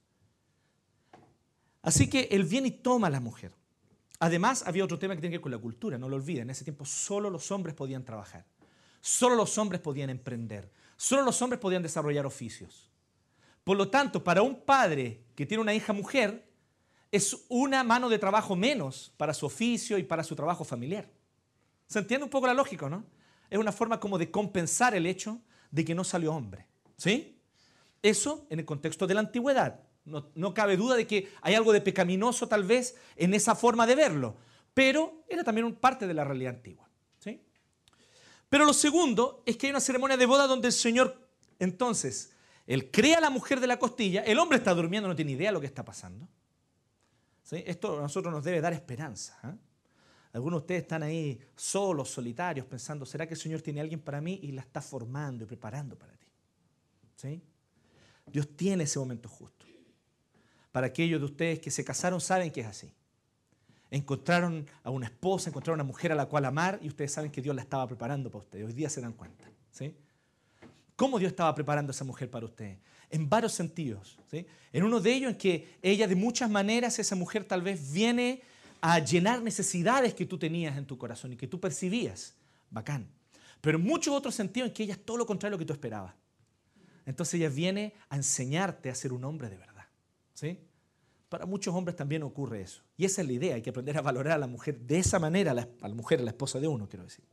[1.85, 3.53] Así que él viene y toma a la mujer.
[4.19, 6.45] Además, había otro tema que tiene que ver con la cultura, no lo olviden.
[6.45, 8.47] En ese tiempo solo los hombres podían trabajar,
[9.03, 12.91] solo los hombres podían emprender, solo los hombres podían desarrollar oficios.
[13.65, 16.51] Por lo tanto, para un padre que tiene una hija mujer,
[17.13, 21.11] es una mano de trabajo menos para su oficio y para su trabajo familiar.
[21.87, 23.05] ¿Se entiende un poco la lógica, no?
[23.51, 25.39] Es una forma como de compensar el hecho
[25.71, 26.67] de que no salió hombre.
[26.97, 27.39] ¿Sí?
[28.03, 29.81] Eso en el contexto de la antigüedad.
[30.05, 33.95] No, cabe duda de que hay algo de pecaminoso tal vez en esa forma de
[33.95, 34.37] verlo,
[34.75, 36.89] pero era también parte de la realidad antigua.
[37.19, 37.41] ¿sí?
[38.51, 41.25] Pero lo segundo es que hay una ceremonia de boda donde el Señor
[41.59, 42.33] entonces
[42.67, 45.51] él crea a la mujer de la costilla, el hombre está durmiendo, no tiene idea
[45.51, 46.29] de lo que está pasando.
[47.51, 49.39] Esto a nosotros nos debe dar esperanza.
[49.45, 49.57] ¿eh?
[50.33, 54.21] Algunos de ustedes están ahí solos, solitarios, pensando, ¿será que el Señor tiene alguien para
[54.21, 56.27] mí y la está formando y preparando para ti?
[57.17, 57.43] ¿Sí?
[58.27, 59.64] Dios tiene ese momento justo.
[60.75, 62.93] Para aquellos de ustedes que se casaron saben que es así.
[63.93, 67.31] Encontraron a una esposa, encontraron a una mujer a la cual amar y ustedes saben
[67.31, 68.67] que Dios la estaba preparando para ustedes.
[68.67, 69.49] Hoy día se dan cuenta.
[69.71, 69.95] ¿sí?
[70.97, 72.79] ¿Cómo Dios estaba preparando a esa mujer para ustedes?
[73.09, 74.19] En varios sentidos.
[74.29, 74.49] ¿sí?
[74.73, 78.43] En uno de ellos en que ella de muchas maneras, esa mujer tal vez viene
[78.81, 82.35] a llenar necesidades que tú tenías en tu corazón y que tú percibías.
[82.71, 83.07] Bacán.
[83.61, 85.67] Pero en muchos otros sentidos en que ella es todo lo contrario a lo que
[85.67, 86.17] tú esperabas.
[87.07, 89.74] Entonces ella viene a enseñarte a ser un hombre de verdad.
[90.35, 90.59] ¿Sí?
[91.29, 92.83] Para muchos hombres también ocurre eso.
[92.97, 95.19] Y esa es la idea, hay que aprender a valorar a la mujer de esa
[95.19, 97.25] manera, a la, mujer, a la esposa de uno, quiero decir.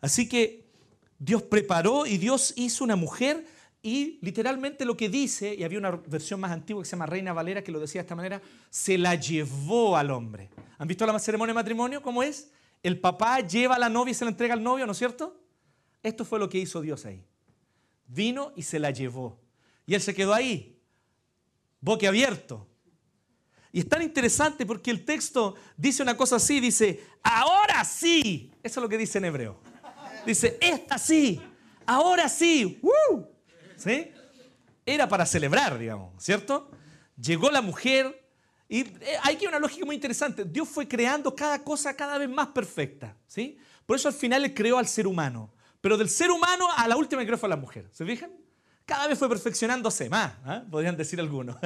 [0.00, 0.70] Así que
[1.18, 3.44] Dios preparó y Dios hizo una mujer
[3.82, 7.32] y literalmente lo que dice, y había una versión más antigua que se llama Reina
[7.32, 10.50] Valera que lo decía de esta manera, se la llevó al hombre.
[10.78, 12.02] ¿Han visto la ceremonia de matrimonio?
[12.02, 12.50] ¿Cómo es?
[12.82, 15.40] El papá lleva a la novia y se la entrega al novio, ¿no es cierto?
[16.02, 17.24] Esto fue lo que hizo Dios ahí.
[18.06, 19.40] Vino y se la llevó.
[19.86, 20.77] Y él se quedó ahí,
[22.06, 22.66] abierto.
[23.72, 28.50] Y es tan interesante porque el texto dice una cosa así, dice, ahora sí.
[28.62, 29.60] Eso es lo que dice en hebreo.
[30.24, 31.40] Dice, esta sí,
[31.86, 32.80] ahora sí.
[33.76, 34.10] ¿Sí?
[34.84, 36.70] Era para celebrar, digamos, ¿cierto?
[37.20, 38.28] Llegó la mujer
[38.68, 40.44] y eh, hay que una lógica muy interesante.
[40.44, 43.58] Dios fue creando cada cosa cada vez más perfecta, ¿sí?
[43.86, 45.52] Por eso al final Él creó al ser humano.
[45.80, 47.88] Pero del ser humano a la última que creó fue la mujer.
[47.92, 48.30] ¿Se fijan?
[48.88, 50.62] Cada vez fue perfeccionándose más, ¿eh?
[50.70, 51.56] podrían decir algunos.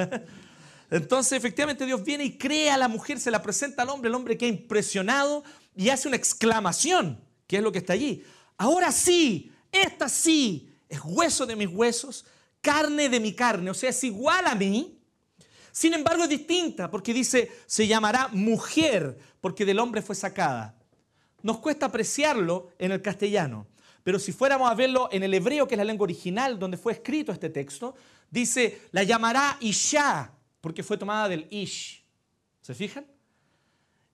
[0.90, 4.16] Entonces, efectivamente, Dios viene y crea a la mujer, se la presenta al hombre, el
[4.16, 5.44] hombre queda impresionado
[5.76, 8.24] y hace una exclamación, que es lo que está allí.
[8.56, 12.24] Ahora sí, esta sí, es hueso de mis huesos,
[12.60, 14.98] carne de mi carne, o sea, es igual a mí.
[15.70, 20.76] Sin embargo, es distinta porque dice, se llamará mujer porque del hombre fue sacada.
[21.40, 23.68] Nos cuesta apreciarlo en el castellano,
[24.02, 26.92] pero si fuéramos a verlo en el hebreo, que es la lengua original donde fue
[26.92, 27.94] escrito este texto,
[28.30, 32.04] dice, la llamará Isha, porque fue tomada del Ish.
[32.60, 33.06] ¿Se fijan?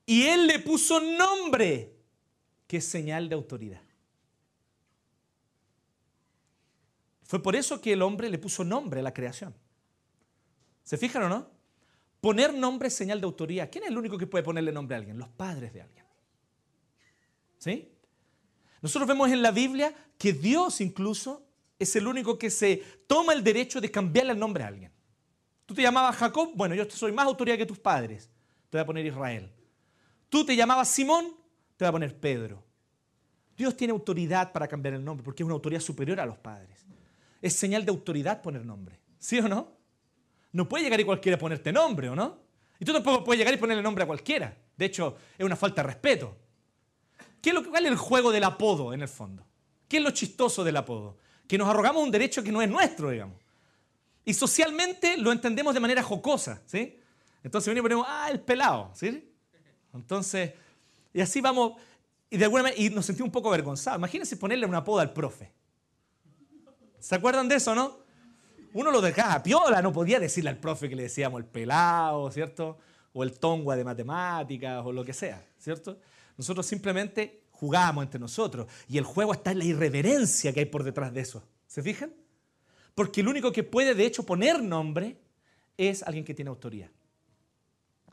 [0.07, 1.95] Y él le puso nombre,
[2.67, 3.83] que es señal de autoridad.
[7.23, 9.55] Fue por eso que el hombre le puso nombre a la creación.
[10.83, 11.51] ¿Se fijan o no?
[12.23, 13.69] Poner nombre es señal de autoridad.
[13.71, 15.19] ¿Quién es el único que puede ponerle nombre a alguien?
[15.19, 16.07] Los padres de alguien.
[17.59, 17.93] ¿Sí?
[18.83, 21.47] Nosotros vemos en la Biblia que Dios incluso
[21.79, 24.93] es el único que se toma el derecho de cambiarle el nombre a alguien.
[25.67, 28.31] Tú te llamabas Jacob, bueno, yo soy más autoridad que tus padres.
[28.71, 29.51] Te voy a poner Israel.
[30.29, 31.35] Tú te llamabas Simón,
[31.77, 32.65] te voy a poner Pedro.
[33.57, 36.89] Dios tiene autoridad para cambiar el nombre porque es una autoridad superior a los padres
[37.41, 38.99] es señal de autoridad poner nombre.
[39.19, 39.73] ¿Sí o no?
[40.53, 42.39] No puede llegar y cualquiera ponerte nombre, ¿o no?
[42.81, 44.57] Y tú tampoco puedes llegar y ponerle nombre a cualquiera.
[44.77, 46.37] De hecho, es una falta de respeto.
[47.41, 49.47] ¿Qué es lo, ¿Cuál es el juego del apodo en el fondo?
[49.89, 51.17] ¿Qué es lo chistoso del apodo?
[51.47, 53.37] Que nos arrogamos un derecho que no es nuestro, digamos.
[54.25, 57.01] Y socialmente lo entendemos de manera jocosa, ¿sí?
[57.43, 59.33] Entonces venimos y ponemos, ah, el pelado, ¿sí?
[59.95, 60.53] Entonces,
[61.15, 61.81] y así vamos,
[62.29, 63.99] y de alguna manera, y nos sentimos un poco avergonzados.
[63.99, 65.51] Imagínense ponerle un apodo al profe.
[66.99, 68.01] ¿Se acuerdan de eso, no?
[68.75, 72.79] Uno lo dejaba piola, no podía decirle al profe que le decíamos el pelado, ¿cierto?
[73.15, 75.99] O el tongua de matemáticas o lo que sea, ¿cierto?
[76.39, 80.85] Nosotros simplemente jugábamos entre nosotros y el juego está en la irreverencia que hay por
[80.85, 81.43] detrás de eso.
[81.67, 82.15] ¿Se fijan?
[82.95, 85.19] Porque el único que puede de hecho poner nombre
[85.77, 86.91] es alguien que tiene autoridad.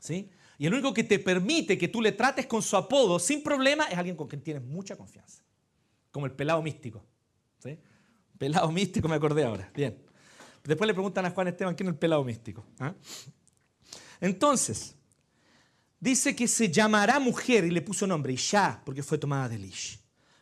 [0.00, 0.28] ¿Sí?
[0.58, 3.84] Y el único que te permite que tú le trates con su apodo sin problema
[3.84, 5.42] es alguien con quien tienes mucha confianza.
[6.10, 7.04] Como el pelado místico.
[7.58, 7.78] ¿Sí?
[8.38, 9.70] Pelado místico, me acordé ahora.
[9.72, 9.96] Bien.
[10.64, 12.66] Después le preguntan a Juan Esteban quién es el pelado místico.
[12.80, 12.92] ¿Ah?
[14.20, 14.96] Entonces,
[16.06, 19.98] dice que se llamará mujer y le puso nombre Isha, porque fue tomada de Lish.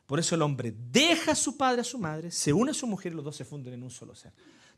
[0.06, 2.86] Por eso el hombre deja a su padre, a su madre, se une a su
[2.86, 4.34] mujer y los dos se funden en un solo ser.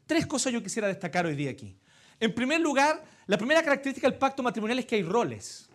[0.07, 1.77] Tres cosas yo quisiera destacar hoy día aquí.
[2.21, 5.69] En primer lugar, la primera característica del pacto matrimonial es que hay roles.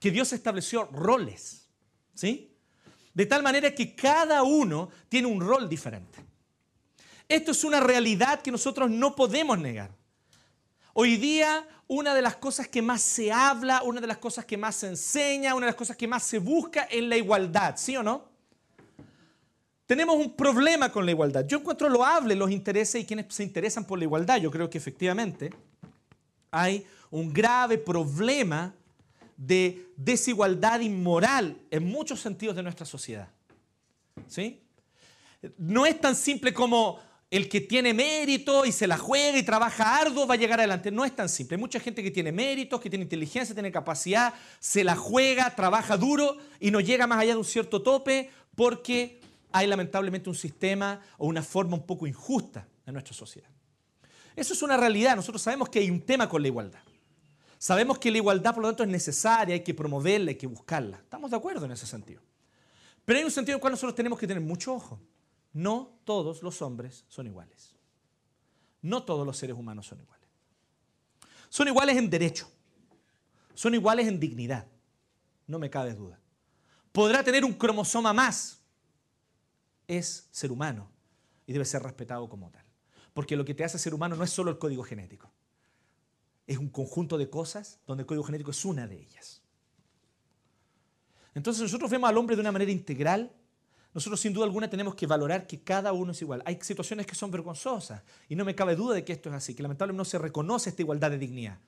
[0.00, 1.68] Que Dios estableció roles.
[2.14, 2.56] ¿Sí?
[3.12, 6.18] De tal manera que cada uno tiene un rol diferente.
[7.28, 9.94] Esto es una realidad que nosotros no podemos negar.
[10.94, 14.58] Hoy día, una de las cosas que más se habla, una de las cosas que
[14.58, 17.96] más se enseña, una de las cosas que más se busca es la igualdad, ¿sí
[17.96, 18.30] o no?
[19.86, 21.46] Tenemos un problema con la igualdad.
[21.46, 24.36] Yo encuentro loable los intereses y quienes se interesan por la igualdad.
[24.36, 25.50] Yo creo que efectivamente
[26.50, 28.74] hay un grave problema
[29.36, 33.28] de desigualdad inmoral en muchos sentidos de nuestra sociedad.
[34.26, 34.62] ¿Sí?
[35.56, 37.00] No es tan simple como
[37.32, 40.90] el que tiene mérito y se la juega y trabaja arduo va a llegar adelante.
[40.90, 41.54] No es tan simple.
[41.54, 45.96] Hay mucha gente que tiene méritos, que tiene inteligencia, tiene capacidad, se la juega, trabaja
[45.96, 49.18] duro y no llega más allá de un cierto tope porque
[49.50, 53.48] hay lamentablemente un sistema o una forma un poco injusta en nuestra sociedad.
[54.36, 55.16] Eso es una realidad.
[55.16, 56.80] Nosotros sabemos que hay un tema con la igualdad.
[57.56, 60.98] Sabemos que la igualdad, por lo tanto, es necesaria, hay que promoverla, hay que buscarla.
[60.98, 62.20] Estamos de acuerdo en ese sentido.
[63.06, 65.00] Pero hay un sentido en el cual nosotros tenemos que tener mucho ojo.
[65.52, 67.74] No todos los hombres son iguales.
[68.80, 70.28] No todos los seres humanos son iguales.
[71.48, 72.50] Son iguales en derecho.
[73.54, 74.66] Son iguales en dignidad.
[75.46, 76.18] No me cabe duda.
[76.90, 78.60] Podrá tener un cromosoma más.
[79.86, 80.90] Es ser humano
[81.46, 82.64] y debe ser respetado como tal.
[83.12, 85.30] Porque lo que te hace ser humano no es solo el código genético.
[86.46, 89.42] Es un conjunto de cosas donde el código genético es una de ellas.
[91.34, 93.32] Entonces nosotros vemos al hombre de una manera integral.
[93.94, 96.42] Nosotros sin duda alguna tenemos que valorar que cada uno es igual.
[96.46, 99.54] Hay situaciones que son vergonzosas y no me cabe duda de que esto es así,
[99.54, 101.58] que lamentablemente no se reconoce esta igualdad de dignidad.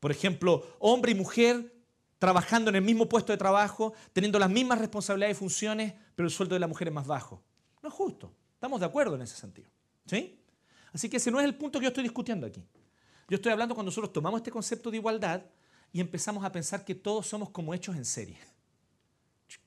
[0.00, 1.74] Por ejemplo, hombre y mujer
[2.18, 6.32] trabajando en el mismo puesto de trabajo, teniendo las mismas responsabilidades y funciones, pero el
[6.32, 7.42] sueldo de la mujer es más bajo.
[7.82, 8.32] No es justo.
[8.54, 9.68] Estamos de acuerdo en ese sentido.
[10.06, 10.40] ¿Sí?
[10.92, 12.64] Así que ese no es el punto que yo estoy discutiendo aquí.
[13.28, 15.42] Yo estoy hablando cuando nosotros tomamos este concepto de igualdad
[15.92, 18.38] y empezamos a pensar que todos somos como hechos en serie.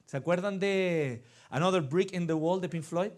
[0.05, 3.11] ¿Se acuerdan de Another Brick in the Wall de Pink Floyd?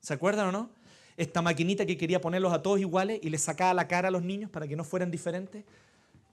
[0.00, 0.70] ¿Se acuerdan o no?
[1.16, 4.22] Esta maquinita que quería ponerlos a todos iguales y les sacaba la cara a los
[4.22, 5.64] niños para que no fueran diferentes,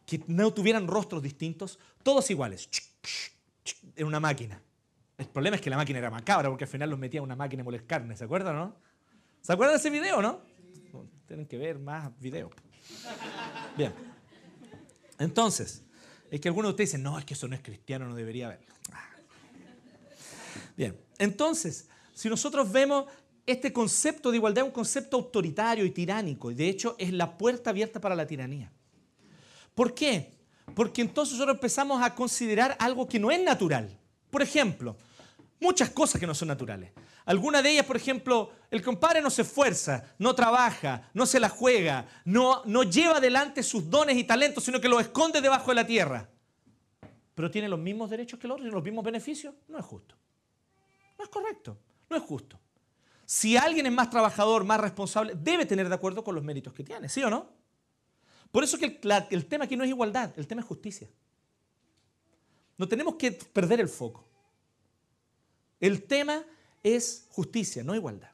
[0.05, 2.69] que no tuvieran rostros distintos, todos iguales,
[3.95, 4.61] en una máquina.
[5.17, 7.35] El problema es que la máquina era macabra porque al final los metía en una
[7.35, 8.75] máquina de moler ¿se acuerdan o no?
[9.41, 10.41] ¿Se acuerdan de ese video, no?
[11.27, 12.51] Tienen que ver más videos.
[13.77, 13.93] Bien.
[15.19, 15.83] Entonces,
[16.29, 18.47] es que algunos de ustedes dicen, no, es que eso no es cristiano, no debería
[18.47, 18.73] haberlo.
[20.75, 23.05] Bien, entonces, si nosotros vemos
[23.45, 27.71] este concepto de igualdad, un concepto autoritario y tiránico, y de hecho es la puerta
[27.71, 28.71] abierta para la tiranía.
[29.75, 30.31] ¿Por qué?
[30.75, 33.97] Porque entonces nosotros empezamos a considerar algo que no es natural.
[34.29, 34.95] Por ejemplo,
[35.59, 36.91] muchas cosas que no son naturales.
[37.25, 41.49] Algunas de ellas, por ejemplo, el compadre no se esfuerza, no trabaja, no se la
[41.49, 45.75] juega, no, no lleva adelante sus dones y talentos, sino que los esconde debajo de
[45.75, 46.29] la tierra.
[47.33, 49.55] Pero tiene los mismos derechos que el otro y los mismos beneficios.
[49.67, 50.15] No es justo.
[51.23, 51.77] No es correcto.
[52.09, 52.59] No es justo.
[53.25, 56.83] Si alguien es más trabajador, más responsable, debe tener de acuerdo con los méritos que
[56.83, 57.47] tiene, ¿sí o no?
[58.51, 61.07] Por eso que el, el tema aquí no es igualdad, el tema es justicia.
[62.77, 64.25] No tenemos que perder el foco.
[65.79, 66.43] El tema
[66.83, 68.31] es justicia, no igualdad.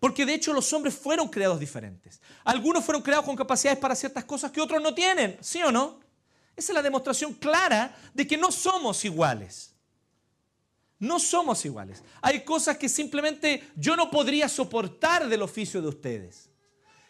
[0.00, 2.22] Porque de hecho los hombres fueron creados diferentes.
[2.42, 6.00] Algunos fueron creados con capacidades para ciertas cosas que otros no tienen, ¿sí o no?
[6.56, 9.67] Esa es la demostración clara de que no somos iguales.
[10.98, 12.02] No somos iguales.
[12.20, 16.50] Hay cosas que simplemente yo no podría soportar del oficio de ustedes.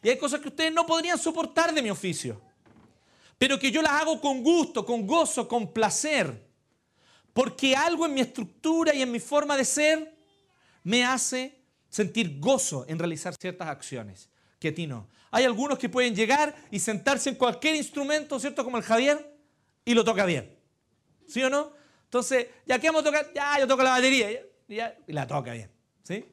[0.03, 2.41] Y hay cosas que ustedes no podrían soportar de mi oficio.
[3.39, 6.47] Pero que yo las hago con gusto, con gozo, con placer.
[7.33, 10.17] Porque algo en mi estructura y en mi forma de ser
[10.83, 15.09] me hace sentir gozo en realizar ciertas acciones que a ti no.
[15.31, 18.65] Hay algunos que pueden llegar y sentarse en cualquier instrumento, ¿cierto?
[18.65, 19.37] Como el Javier,
[19.85, 20.59] y lo toca bien.
[21.27, 21.73] ¿Sí o no?
[22.09, 24.31] Entonces, ya que vamos a tocar, ya yo toco la batería,
[25.07, 25.71] y la toca bien.
[26.03, 26.25] ¿Sí?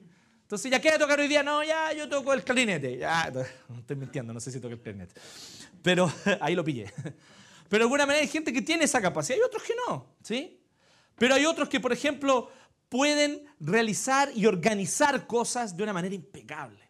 [0.43, 1.43] Entonces, ¿ya qué voy a tocar hoy día?
[1.43, 2.97] No, ya yo toco el clarinete.
[2.97, 3.43] Ya, no
[3.79, 5.19] estoy mintiendo, no sé si toco el clarinete.
[5.81, 6.09] Pero
[6.39, 6.93] ahí lo pillé.
[7.67, 10.15] Pero de alguna manera hay gente que tiene esa capacidad y otros que no.
[10.23, 10.61] ¿Sí?
[11.17, 12.49] Pero hay otros que, por ejemplo,
[12.88, 16.89] pueden realizar y organizar cosas de una manera impecable.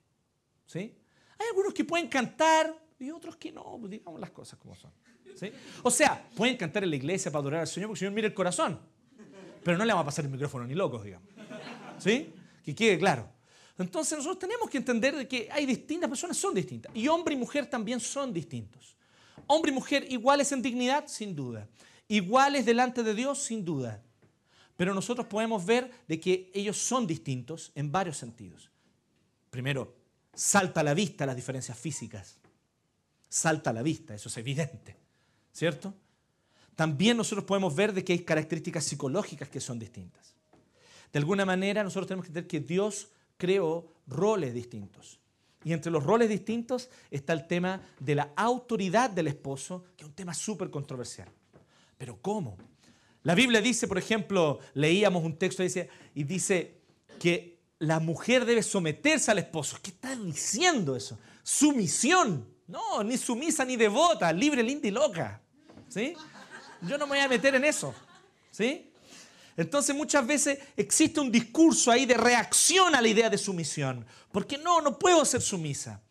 [0.67, 0.95] ¿Sí?
[1.39, 4.91] Hay algunos que pueden cantar y otros que no, pues digamos las cosas como son.
[5.83, 8.27] O sea, pueden cantar en la iglesia para adorar al Señor porque el Señor mira
[8.27, 8.79] el corazón,
[9.63, 11.29] pero no le va a pasar el micrófono ni locos, digamos.
[11.99, 12.33] ¿Sí?
[12.63, 13.29] Que quede claro.
[13.77, 16.95] Entonces nosotros tenemos que entender que hay distintas personas, son distintas.
[16.95, 18.95] Y hombre y mujer también son distintos.
[19.47, 21.67] Hombre y mujer iguales en dignidad, sin duda.
[22.07, 24.01] Iguales delante de Dios, sin duda.
[24.77, 28.69] Pero nosotros podemos ver de que ellos son distintos en varios sentidos.
[29.49, 29.95] Primero,
[30.33, 32.37] salta a la vista las diferencias físicas.
[33.27, 34.95] Salta a la vista, eso es evidente,
[35.55, 35.93] ¿cierto?
[36.75, 40.35] También nosotros podemos ver de que hay características psicológicas que son distintas.
[41.13, 45.17] De alguna manera nosotros tenemos que entender que Dios creó roles distintos.
[45.63, 50.09] Y entre los roles distintos está el tema de la autoridad del esposo, que es
[50.09, 51.29] un tema súper controversial.
[51.97, 52.57] Pero ¿cómo?
[53.23, 56.81] La Biblia dice, por ejemplo, leíamos un texto y dice, y dice
[57.17, 59.77] que la mujer debe someterse al esposo.
[59.81, 61.17] ¿Qué está diciendo eso?
[61.43, 62.45] Sumisión.
[62.67, 65.41] No, ni sumisa ni devota, libre, linda y loca.
[66.81, 67.93] Yo no me voy a meter en eso.
[68.51, 68.91] ¿Sí?
[69.57, 74.05] Entonces muchas veces existe un discurso ahí de reacción a la idea de sumisión.
[74.31, 76.01] Porque no, no puedo ser sumisa.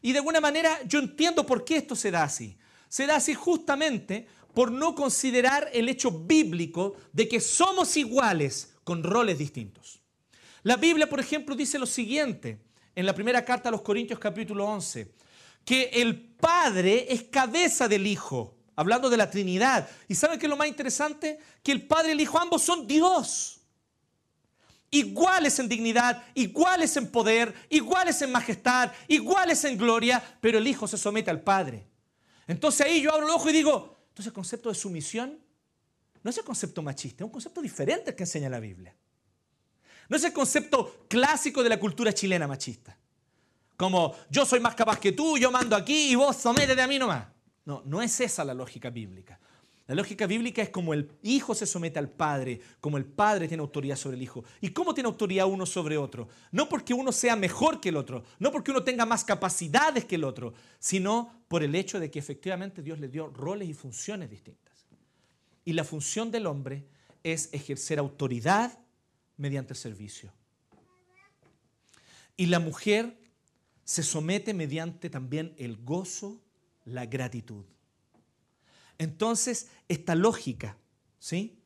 [0.00, 2.56] Y de alguna manera yo entiendo por qué esto se da así.
[2.88, 9.02] Se da así justamente por no considerar el hecho bíblico de que somos iguales con
[9.02, 10.00] roles distintos.
[10.62, 12.60] La Biblia, por ejemplo, dice lo siguiente
[12.94, 15.12] en la primera carta a los Corintios capítulo 11,
[15.64, 19.88] que el Padre es cabeza del Hijo, hablando de la Trinidad.
[20.08, 21.38] ¿Y saben qué es lo más interesante?
[21.62, 23.60] Que el Padre y el Hijo ambos son Dios.
[24.90, 30.86] Iguales en dignidad, iguales en poder, iguales en majestad, iguales en gloria, pero el Hijo
[30.86, 31.86] se somete al Padre.
[32.46, 35.38] Entonces ahí yo abro el ojo y digo, entonces el concepto de sumisión
[36.22, 38.94] no es el concepto machista, es un concepto diferente que enseña la Biblia.
[40.08, 42.96] No es el concepto clásico de la cultura chilena machista.
[43.76, 46.98] Como yo soy más capaz que tú, yo mando aquí y vos sométete a mí
[46.98, 47.33] nomás.
[47.64, 49.38] No, no es esa la lógica bíblica.
[49.86, 53.60] La lógica bíblica es como el hijo se somete al padre, como el padre tiene
[53.60, 54.42] autoridad sobre el hijo.
[54.62, 56.28] ¿Y cómo tiene autoridad uno sobre otro?
[56.52, 60.14] No porque uno sea mejor que el otro, no porque uno tenga más capacidades que
[60.14, 64.30] el otro, sino por el hecho de que efectivamente Dios le dio roles y funciones
[64.30, 64.86] distintas.
[65.66, 66.86] Y la función del hombre
[67.22, 68.78] es ejercer autoridad
[69.36, 70.32] mediante el servicio.
[72.38, 73.18] Y la mujer
[73.84, 76.40] se somete mediante también el gozo,
[76.84, 77.64] la gratitud.
[78.98, 80.76] Entonces, esta lógica,
[81.18, 81.58] ¿sí?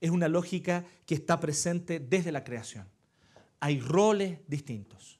[0.00, 2.88] Es una lógica que está presente desde la creación.
[3.60, 5.18] Hay roles distintos.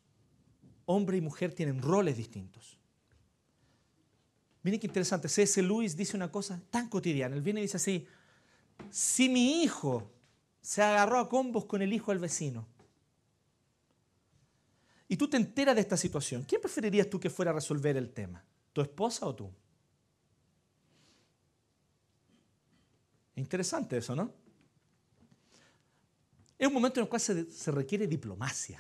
[0.87, 2.79] Hombre y mujer tienen roles distintos.
[4.63, 5.29] Miren qué interesante.
[5.29, 5.61] C.S.
[5.63, 7.35] Lewis dice una cosa tan cotidiana.
[7.35, 8.07] Él viene y dice así,
[8.91, 10.13] si mi hijo
[10.61, 12.67] se agarró a combos con el hijo del vecino,
[15.09, 18.11] y tú te enteras de esta situación, ¿quién preferirías tú que fuera a resolver el
[18.11, 18.45] tema?
[18.79, 19.51] ¿Tu esposa o tú?
[23.35, 24.33] Interesante eso, ¿no?
[26.57, 28.79] Es un momento en el cual se, se, requiere diplomacia.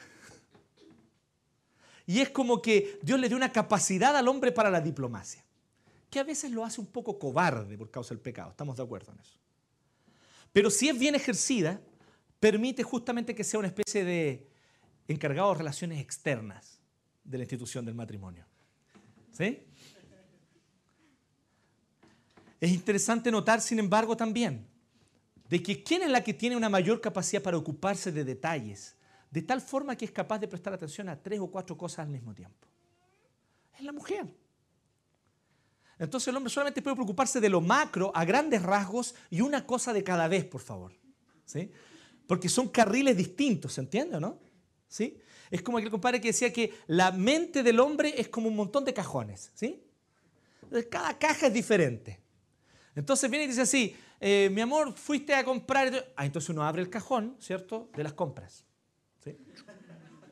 [2.06, 5.44] Y es como que Dios le dio una capacidad al hombre para la diplomacia,
[6.08, 9.10] que a veces lo hace un poco cobarde por causa del pecado, estamos de acuerdo
[9.10, 9.36] en eso.
[10.52, 11.80] Pero si es bien ejercida,
[12.38, 14.48] permite justamente que sea una especie de
[15.08, 16.78] encargado de relaciones externas
[17.24, 18.46] de la institución del matrimonio.
[19.32, 19.64] ¿Sí?
[22.60, 24.66] Es interesante notar, sin embargo, también,
[25.48, 28.96] de que quién es la que tiene una mayor capacidad para ocuparse de detalles,
[29.30, 32.08] de tal forma que es capaz de prestar atención a tres o cuatro cosas al
[32.08, 32.66] mismo tiempo.
[33.78, 34.26] Es la mujer.
[35.98, 39.92] Entonces el hombre solamente puede preocuparse de lo macro a grandes rasgos y una cosa
[39.92, 40.92] de cada vez, por favor.
[41.44, 41.70] ¿Sí?
[42.26, 44.38] Porque son carriles distintos, ¿se entiende, no?
[44.86, 45.18] ¿sí?
[45.50, 48.84] Es como aquel compadre que decía que la mente del hombre es como un montón
[48.84, 49.82] de cajones, ¿sí?
[50.90, 52.20] Cada caja es diferente.
[52.98, 56.12] Entonces viene y dice así, eh, mi amor, fuiste a comprar...
[56.16, 57.88] Ah, entonces uno abre el cajón, ¿cierto?
[57.94, 58.64] De las compras.
[59.22, 59.36] ¿Sí?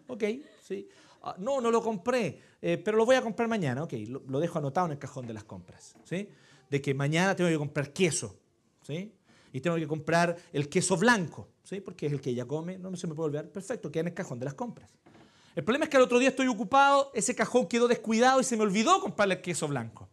[0.08, 0.24] Ok,
[0.62, 0.88] sí.
[1.22, 3.82] Ah, no, no lo compré, eh, pero lo voy a comprar mañana.
[3.84, 5.94] Ok, lo, lo, dejo anotado en el cajón de las compras.
[6.04, 6.28] ¿Sí?
[6.68, 8.38] De que mañana tengo que comprar queso.
[8.82, 9.12] ¿Sí?
[9.56, 11.80] y tengo que comprar el queso blanco, ¿sí?
[11.80, 14.14] porque es el que ella come, no, se me puede olvidar, perfecto, queda en el
[14.14, 14.90] cajón de las compras.
[15.54, 18.54] El problema es que el otro día estoy ocupado, ese cajón quedó descuidado y se
[18.54, 20.10] me olvidó comprarle el queso blanco.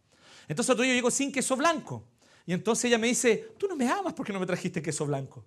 [0.48, 2.06] Entonces otro día llego sin queso blanco.
[2.46, 5.46] Y entonces ella me dice, tú no me amas porque no me trajiste queso blanco.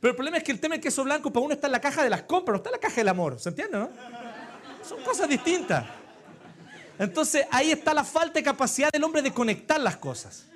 [0.00, 1.80] Pero el problema es que el tema del queso blanco para uno está en la
[1.80, 3.38] caja de las compras, no está en la caja del amor.
[3.38, 3.90] ¿Se entiende, no?
[4.86, 5.84] Son cosas distintas.
[6.98, 10.46] Entonces ahí está la falta de capacidad del hombre de conectar las cosas.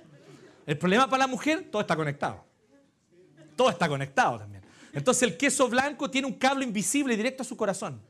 [0.66, 2.44] El problema para la mujer, todo está conectado.
[3.56, 4.62] Todo está conectado también.
[4.92, 8.00] Entonces el queso blanco tiene un cable invisible directo a su corazón.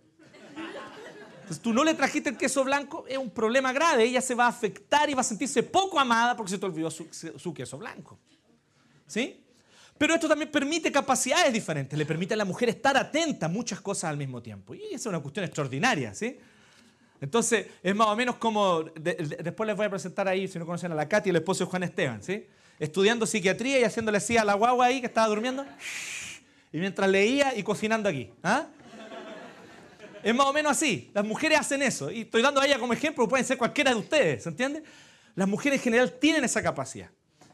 [1.49, 4.05] Entonces tú no le trajiste el queso blanco, es un problema grave.
[4.05, 6.90] Ella se va a afectar y va a sentirse poco amada porque se te olvidó
[6.90, 8.18] su, queso blanco.
[9.07, 9.42] ¿Sí?
[9.96, 13.80] Pero esto también permite capacidades diferentes, le permite a la mujer estar atenta a muchas
[13.80, 14.74] cosas al mismo tiempo.
[14.74, 16.38] Y esa es una cuestión extraordinaria, ¿sí?
[17.18, 20.92] Entonces, es más o menos como, después les voy a presentar ahí, si no conocen
[20.92, 22.46] a la Katy, el esposo de Juan Esteban, ¿sí?
[22.78, 25.64] estudiando psiquiatría y haciéndole así a la guagua ahí que estaba durmiendo.
[26.72, 28.30] Y mientras leía y cocinando aquí.
[28.42, 28.66] ¿ah?
[30.29, 31.11] Es más o menos así.
[31.14, 32.11] Las mujeres hacen eso.
[32.11, 34.83] Y estoy dando a ella como ejemplo, pueden ser cualquiera de ustedes, ¿se entiende?
[35.35, 37.09] Las mujeres en general tienen esa capacidad.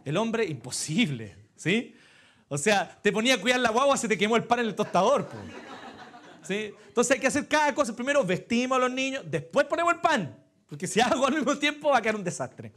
[0.04, 1.94] El hombre, imposible, ¿sí?
[2.48, 4.74] O sea, te ponía a cuidar la guagua, se te quemó el pan en el
[4.74, 5.28] tostador.
[6.42, 6.74] ¿sí?
[6.88, 7.94] Entonces hay que hacer cada cosa.
[7.94, 10.36] Primero vestimos a los niños, después ponemos el pan.
[10.68, 12.72] Porque si hago al mismo tiempo va a quedar un desastre.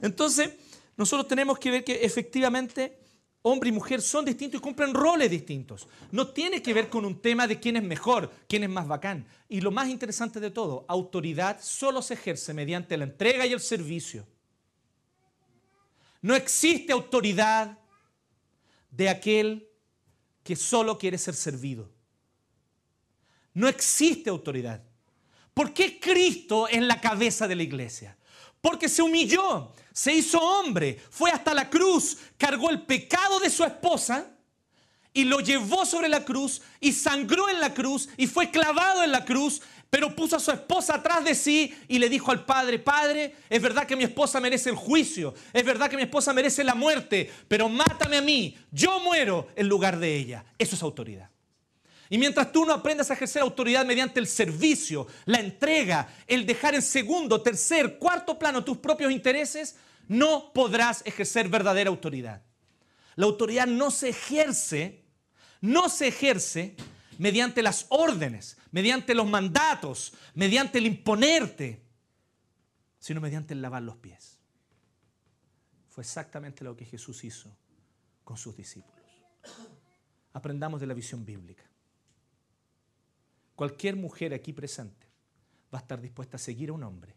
[0.00, 0.50] Entonces,
[0.96, 2.96] nosotros tenemos que ver que efectivamente
[3.42, 5.88] hombre y mujer son distintos y cumplen roles distintos.
[6.10, 9.26] No tiene que ver con un tema de quién es mejor, quién es más bacán.
[9.48, 13.60] Y lo más interesante de todo, autoridad solo se ejerce mediante la entrega y el
[13.60, 14.26] servicio.
[16.20, 17.78] No existe autoridad
[18.90, 19.68] de aquel
[20.44, 21.90] que solo quiere ser servido.
[23.54, 24.82] No existe autoridad.
[25.52, 28.16] ¿Por qué Cristo es la cabeza de la iglesia?
[28.62, 33.62] Porque se humilló, se hizo hombre, fue hasta la cruz, cargó el pecado de su
[33.64, 34.26] esposa
[35.12, 39.12] y lo llevó sobre la cruz y sangró en la cruz y fue clavado en
[39.12, 39.60] la cruz
[39.92, 43.60] pero puso a su esposa atrás de sí y le dijo al padre, padre, es
[43.60, 47.30] verdad que mi esposa merece el juicio, es verdad que mi esposa merece la muerte,
[47.46, 50.46] pero mátame a mí, yo muero en lugar de ella.
[50.56, 51.31] Eso es autoridad.
[52.12, 56.74] Y mientras tú no aprendas a ejercer autoridad mediante el servicio, la entrega, el dejar
[56.74, 59.76] en segundo, tercer, cuarto plano tus propios intereses,
[60.08, 62.42] no podrás ejercer verdadera autoridad.
[63.16, 65.06] La autoridad no se ejerce,
[65.62, 66.76] no se ejerce
[67.16, 71.82] mediante las órdenes, mediante los mandatos, mediante el imponerte,
[72.98, 74.38] sino mediante el lavar los pies.
[75.88, 77.56] Fue exactamente lo que Jesús hizo
[78.22, 79.00] con sus discípulos.
[80.34, 81.71] Aprendamos de la visión bíblica.
[83.62, 85.06] Cualquier mujer aquí presente
[85.72, 87.14] va a estar dispuesta a seguir a un hombre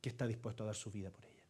[0.00, 1.42] que está dispuesto a dar su vida por ella.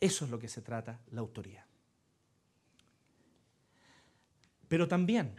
[0.00, 1.64] Eso es lo que se trata la autoridad.
[4.66, 5.32] Pero también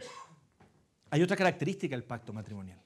[1.10, 2.80] hay otra característica del pacto matrimonial.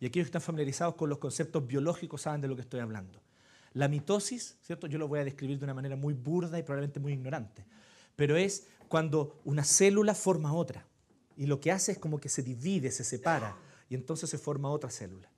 [0.00, 3.22] Y aquellos que están familiarizados con los conceptos biológicos saben de lo que estoy hablando.
[3.74, 4.88] La mitosis, ¿cierto?
[4.88, 7.64] Yo lo voy a describir de una manera muy burda y probablemente muy ignorante.
[8.16, 10.86] Pero es cuando una célula forma otra.
[11.36, 13.56] Y lo que hace es como que se divide, se separa.
[13.88, 15.30] Y entonces se forma otra célula.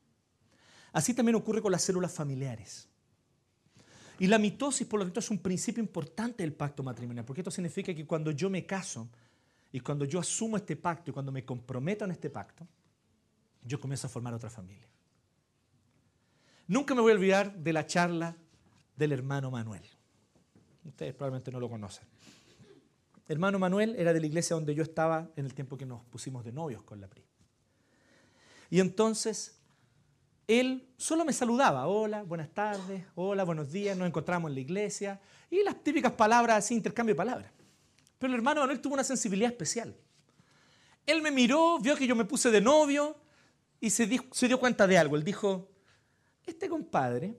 [0.92, 2.88] Así también ocurre con las células familiares.
[4.18, 7.50] Y la mitosis, por lo tanto, es un principio importante del pacto matrimonial, porque esto
[7.50, 9.08] significa que cuando yo me caso,
[9.70, 12.66] y cuando yo asumo este pacto y cuando me comprometo en este pacto,
[13.62, 14.88] yo comienzo a formar otra familia.
[16.66, 18.36] Nunca me voy a olvidar de la charla
[18.96, 19.82] del hermano Manuel.
[20.84, 22.06] Ustedes probablemente no lo conocen.
[23.28, 26.44] Hermano Manuel era de la iglesia donde yo estaba en el tiempo que nos pusimos
[26.44, 27.24] de novios con la PRI.
[28.70, 29.58] Y entonces
[30.46, 35.20] él solo me saludaba, hola, buenas tardes, hola, buenos días, nos encontramos en la iglesia
[35.50, 37.52] y las típicas palabras, así, intercambio de palabras.
[38.18, 39.94] Pero el hermano Manuel tuvo una sensibilidad especial.
[41.04, 43.16] Él me miró, vio que yo me puse de novio
[43.78, 45.16] y se, dio cuenta de algo.
[45.16, 45.70] Él dijo,
[46.46, 47.38] este compadre,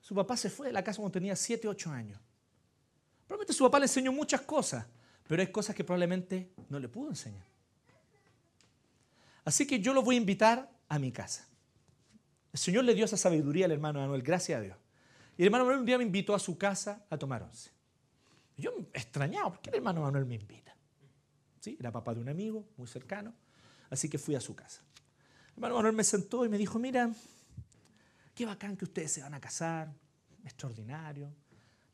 [0.00, 2.20] su papá se fue de la casa cuando tenía 7, 8 años.
[3.26, 4.86] Probablemente su papá le enseñó muchas cosas,
[5.28, 7.44] pero hay cosas que probablemente no le pudo enseñar.
[9.44, 11.46] Así que yo lo voy a invitar a mi casa.
[12.52, 14.76] El Señor le dio esa sabiduría al hermano Manuel, gracias a Dios.
[15.36, 17.70] Y el hermano Manuel un día me invitó a su casa a tomar once.
[18.56, 20.74] Yo extrañado, ¿por qué el hermano Manuel me invita?
[21.60, 21.76] ¿Sí?
[21.78, 23.34] Era papá de un amigo muy cercano,
[23.90, 24.80] así que fui a su casa.
[25.48, 27.12] El hermano Manuel me sentó y me dijo, mira,
[28.34, 29.92] qué bacán que ustedes se van a casar,
[30.42, 31.30] extraordinario.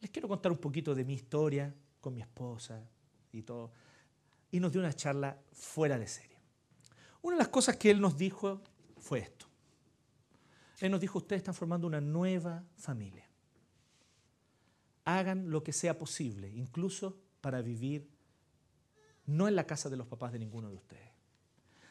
[0.01, 2.81] Les quiero contar un poquito de mi historia con mi esposa
[3.35, 3.73] y todo.
[4.51, 6.39] Y nos dio una charla fuera de serie.
[7.23, 8.63] Una de las cosas que él nos dijo
[8.99, 9.47] fue esto.
[10.81, 13.25] Él nos dijo, ustedes están formando una nueva familia
[15.05, 18.09] hagan lo que sea posible, incluso para vivir
[19.27, 21.11] no en la casa de los papás de ninguno de ustedes.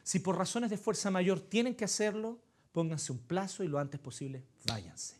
[0.03, 2.41] Si por razones de fuerza mayor tienen que hacerlo,
[2.71, 5.17] pónganse un plazo y lo antes posible, váyanse.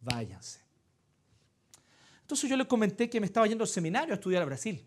[0.00, 0.60] Váyanse.
[2.22, 4.84] Entonces yo le comenté que me estaba yendo al seminario a estudiar a Brasil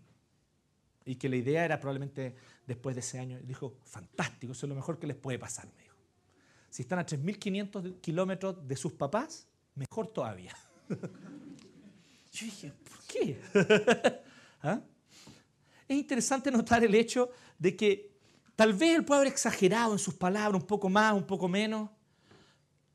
[1.05, 3.39] y que la idea era probablemente después de ese año.
[3.43, 5.95] dijo, fantástico, eso es lo mejor que les puede pasar, me dijo.
[6.69, 10.55] Si están a 3.500 kilómetros de sus papás, mejor todavía.
[10.89, 13.39] Yo dije, ¿por qué?
[14.61, 14.81] ¿Ah?
[15.87, 17.29] Es interesante notar el hecho
[17.59, 18.11] de que
[18.55, 21.89] tal vez él puede haber exagerado en sus palabras un poco más, un poco menos,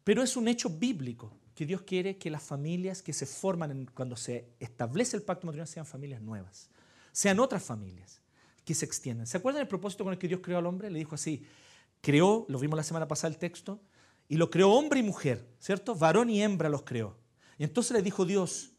[0.03, 4.17] pero es un hecho bíblico que Dios quiere que las familias que se forman cuando
[4.17, 6.71] se establece el pacto matrimonial sean familias nuevas,
[7.13, 8.23] sean otras familias
[8.65, 9.27] que se extiendan.
[9.27, 10.91] ¿Se acuerdan el propósito con el que Dios creó al hombre?
[10.91, 11.47] Le dijo así,
[12.01, 13.79] creó, lo vimos la semana pasada el texto,
[14.27, 15.95] y lo creó hombre y mujer, ¿cierto?
[15.95, 17.19] Varón y hembra los creó.
[17.59, 18.73] Y entonces le dijo Dios,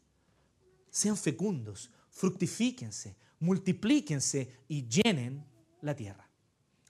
[0.90, 5.46] sean fecundos, fructifíquense, multiplíquense y llenen
[5.82, 6.28] la tierra.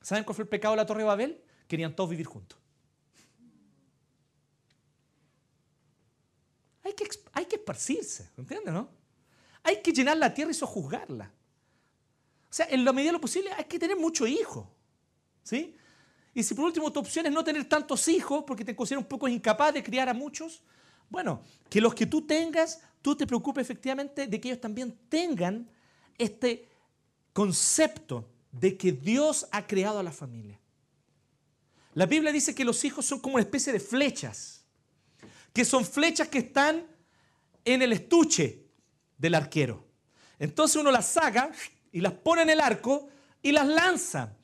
[0.01, 1.45] ¿Saben cuál fue el pecado de la Torre de Babel?
[1.69, 2.62] Querían todos vivir juntos.
[7.33, 8.73] Hay que, esparcirse, ¿entiendes?
[8.73, 8.89] No?
[9.63, 11.33] Hay que llenar la tierra y sojuzgarla.
[12.51, 14.67] O sea, en la medida de lo posible hay que tener muchos hijos.
[15.43, 15.77] ¿Sí?
[16.35, 19.09] Y si por último tu opción es no tener tantos hijos porque te consideras un
[19.09, 20.63] poco incapaz de criar a muchos,
[21.09, 25.69] bueno, que los que tú tengas, tú te preocupes efectivamente de que ellos también tengan
[26.17, 26.69] este
[27.33, 30.59] concepto de que Dios ha creado a la familia.
[31.95, 34.62] La Biblia dice que los hijos son como una especie de flechas,
[35.53, 36.87] que son flechas que están
[37.65, 38.67] en el estuche
[39.17, 39.87] del arquero.
[40.39, 41.53] Entonces uno las saca
[41.93, 43.09] y las pone en el arco
[43.43, 44.37] y las lanza.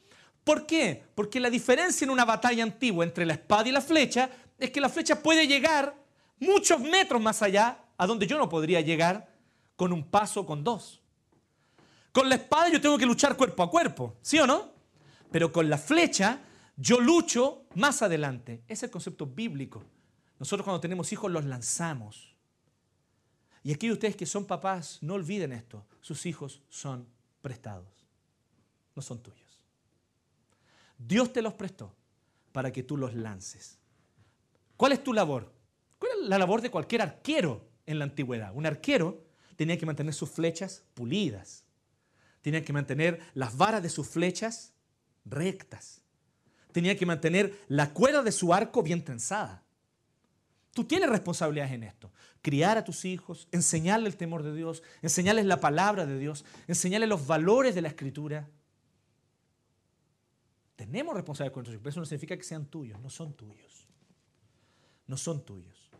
[0.45, 1.05] ¿Por qué?
[1.15, 4.81] Porque la diferencia en una batalla antigua entre la espada y la flecha es que
[4.81, 5.95] la flecha puede llegar
[6.39, 9.29] muchos metros más allá, a donde yo no podría llegar
[9.77, 11.03] con un paso con dos.
[12.13, 14.73] Con la espada yo tengo que luchar cuerpo a cuerpo, ¿sí o no?
[15.31, 16.41] Pero con la flecha
[16.77, 18.63] yo lucho más adelante.
[18.69, 19.85] Es el concepto bíblico.
[20.39, 22.35] Nosotros cuando tenemos hijos los lanzamos.
[23.63, 25.87] Y aquí ustedes que son papás, no olviden esto.
[26.01, 27.07] Sus hijos son
[27.43, 28.07] prestados.
[28.95, 29.61] No son tuyos.
[30.97, 31.95] Dios te los prestó
[32.53, 33.79] para que tú los lances.
[34.77, 35.53] ¿Cuál es tu labor?
[35.99, 38.53] ¿Cuál es la labor de cualquier arquero en la antigüedad?
[38.55, 39.25] Un arquero
[39.57, 41.65] tenía que mantener sus flechas pulidas.
[42.43, 44.73] Tenía que mantener las varas de sus flechas
[45.25, 46.03] rectas.
[46.73, 49.65] Tenía que mantener la cuerda de su arco bien trenzada.
[50.73, 52.13] Tú tienes responsabilidades en esto.
[52.43, 57.09] Criar a tus hijos, enseñarles el temor de Dios, enseñarles la palabra de Dios, enseñarles
[57.09, 58.49] los valores de la escritura.
[60.77, 63.87] Tenemos responsabilidades con nuestros hijos, pero eso no significa que sean tuyos, no son tuyos.
[65.09, 65.91] No son tuyos.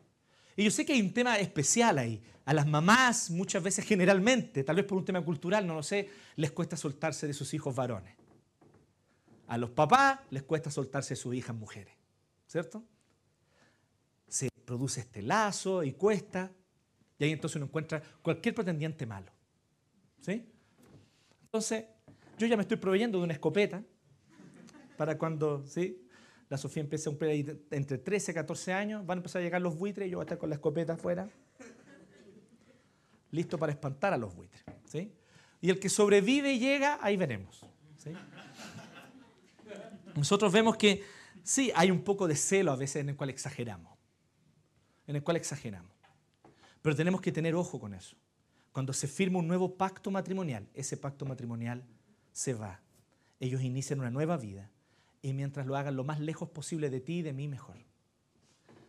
[0.55, 2.23] Y yo sé que hay un tema especial ahí.
[2.45, 6.09] A las mamás, muchas veces, generalmente, tal vez por un tema cultural, no lo sé,
[6.37, 8.15] les cuesta soltarse de sus hijos varones.
[9.47, 11.95] A los papás les cuesta soltarse de sus hijas mujeres.
[12.47, 12.85] ¿Cierto?
[14.29, 16.53] Se produce este lazo y cuesta.
[17.19, 19.33] Y ahí entonces uno encuentra cualquier pretendiente malo.
[20.21, 20.47] ¿Sí?
[21.45, 21.85] Entonces,
[22.39, 23.83] yo ya me estoy proveyendo de una escopeta
[24.97, 26.05] para cuando, ¿sí?
[26.49, 29.61] La Sofía empieza a cumplir entre 13 y 14 años, van a empezar a llegar
[29.61, 31.29] los buitres y yo voy a estar con la escopeta afuera,
[33.31, 34.63] listo para espantar a los buitres.
[34.85, 35.13] ¿sí?
[35.61, 37.67] Y el que sobrevive y llega, ahí veremos.
[37.97, 38.13] ¿sí?
[40.15, 41.03] Nosotros vemos que
[41.43, 43.98] sí, hay un poco de celo a veces en el cual exageramos.
[45.09, 45.91] En el cual exageramos.
[46.81, 48.17] Pero tenemos que tener ojo con eso.
[48.71, 51.83] Cuando se firma un nuevo pacto matrimonial, ese pacto matrimonial
[52.31, 52.81] se va.
[53.41, 54.71] Ellos inician una nueva vida
[55.21, 57.77] y mientras lo hagan lo más lejos posible de ti y de mí, mejor.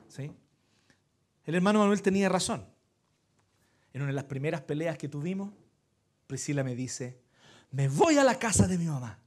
[0.07, 0.31] ¿Sí?
[1.45, 2.65] El hermano Manuel tenía razón.
[3.93, 5.51] En una de las primeras peleas que tuvimos,
[6.27, 7.19] Priscila me dice,
[7.71, 9.19] me voy a la casa de mi mamá.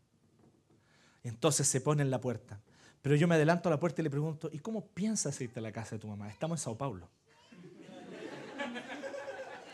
[1.24, 2.60] Entonces se pone en la puerta.
[3.02, 5.62] Pero yo me adelanto a la puerta y le pregunto, ¿y cómo piensas irte a
[5.62, 6.30] la casa de tu mamá?
[6.30, 7.08] Estamos en Sao Paulo.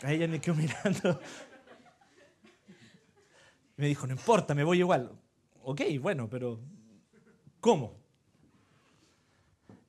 [0.03, 1.21] A ella me quedó mirando.
[3.77, 5.11] Me dijo, no importa, me voy igual.
[5.63, 6.59] Ok, bueno, pero
[7.59, 7.97] ¿Cómo?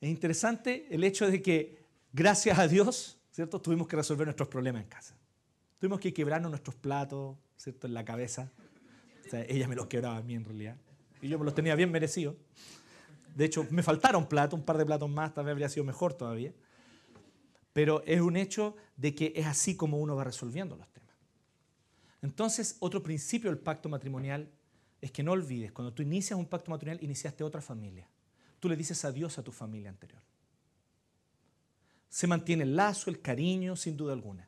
[0.01, 1.79] Es interesante el hecho de que,
[2.13, 3.61] gracias a Dios, ¿cierto?
[3.61, 5.17] Tuvimos que resolver nuestros problemas en casa.
[5.79, 7.87] Tuvimos que quebrarnos nuestros platos, ¿cierto?
[7.87, 8.51] En la cabeza.
[9.33, 10.77] Ella me los quebraba a mí en realidad.
[11.23, 12.35] Y yo me los tenía bien merecidos.
[13.35, 16.15] De hecho, me faltaron platos, un par de platos más, tal vez habría sido mejor
[16.15, 16.53] todavía.
[17.73, 21.15] Pero es un hecho de que es así como uno va resolviendo los temas.
[22.23, 24.51] Entonces, otro principio del pacto matrimonial
[25.01, 28.09] es que no olvides, cuando tú inicias un pacto matrimonial, iniciaste otra familia.
[28.59, 30.21] Tú le dices adiós a tu familia anterior.
[32.09, 34.47] Se mantiene el lazo, el cariño, sin duda alguna.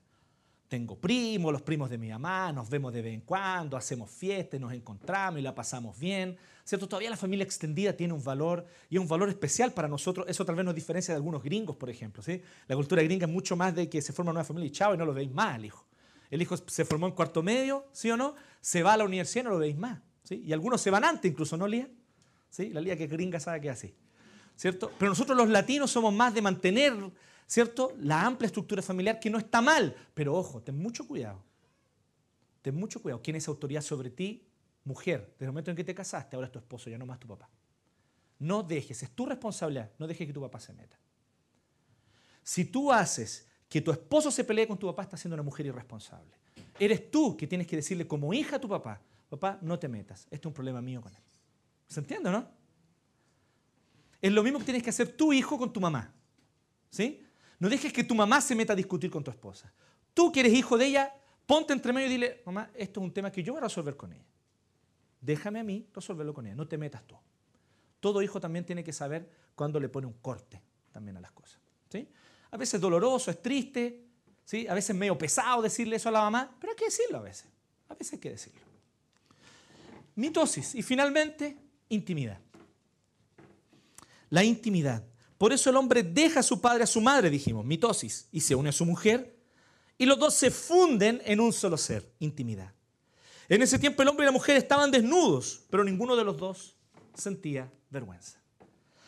[0.68, 4.60] Tengo primos, los primos de mi mamá, nos vemos de vez en cuando, hacemos fiestas,
[4.60, 6.36] nos encontramos y la pasamos bien.
[6.64, 6.88] ¿Cierto?
[6.88, 10.26] Todavía la familia extendida tiene un valor y un valor especial para nosotros.
[10.28, 12.22] Eso tal vez nos diferencia de algunos gringos, por ejemplo.
[12.22, 12.40] ¿sí?
[12.68, 14.96] La cultura gringa es mucho más de que se forma una familia y chao y
[14.96, 15.86] no lo veis más al hijo.
[16.30, 18.34] El hijo se formó en cuarto medio, ¿sí o no?
[18.60, 20.00] Se va a la universidad y no lo veis más.
[20.30, 21.90] Y algunos se van antes incluso, ¿no, Lía?
[22.48, 22.70] ¿Sí?
[22.70, 23.94] La Lía que gringa sabe que es así.
[24.56, 24.92] ¿Cierto?
[24.98, 26.94] Pero nosotros los latinos somos más de mantener,
[27.46, 27.92] ¿cierto?
[27.98, 29.94] La amplia estructura familiar que no está mal.
[30.14, 31.42] Pero ojo, ten mucho cuidado.
[32.62, 33.20] Ten mucho cuidado.
[33.22, 34.46] ¿Quién es autoridad sobre ti?
[34.84, 35.32] Mujer.
[35.32, 37.28] Desde el momento en que te casaste, ahora es tu esposo, ya no más tu
[37.28, 37.48] papá.
[38.38, 40.98] No dejes, es tu responsabilidad, no dejes que tu papá se meta.
[42.42, 45.66] Si tú haces que tu esposo se pelee con tu papá, estás siendo una mujer
[45.66, 46.34] irresponsable.
[46.78, 50.22] Eres tú que tienes que decirle como hija a tu papá, papá, no te metas,
[50.24, 51.22] este es un problema mío con él.
[51.86, 52.48] ¿Se entiende, no?
[54.20, 56.12] Es lo mismo que tienes que hacer tu hijo con tu mamá.
[56.90, 57.24] ¿Sí?
[57.58, 59.72] No dejes que tu mamá se meta a discutir con tu esposa.
[60.14, 61.14] Tú que eres hijo de ella,
[61.46, 63.96] ponte entre medio y dile, mamá, esto es un tema que yo voy a resolver
[63.96, 64.31] con ella.
[65.22, 67.16] Déjame a mí resolverlo con ella, no te metas tú.
[68.00, 70.60] Todo hijo también tiene que saber cuándo le pone un corte
[70.92, 71.58] también a las cosas.
[71.88, 72.06] ¿sí?
[72.50, 74.04] A veces es doloroso, es triste,
[74.44, 74.68] ¿sí?
[74.68, 77.22] a veces es medio pesado decirle eso a la mamá, pero hay que decirlo a
[77.22, 77.48] veces.
[77.88, 78.72] A veces hay que decirlo
[80.14, 81.56] mitosis y finalmente
[81.88, 82.38] intimidad.
[84.30, 85.04] La intimidad.
[85.38, 88.54] Por eso el hombre deja a su padre a su madre, dijimos, mitosis, y se
[88.54, 89.36] une a su mujer,
[89.98, 92.72] y los dos se funden en un solo ser, intimidad.
[93.52, 96.74] En ese tiempo el hombre y la mujer estaban desnudos, pero ninguno de los dos
[97.12, 98.38] sentía vergüenza.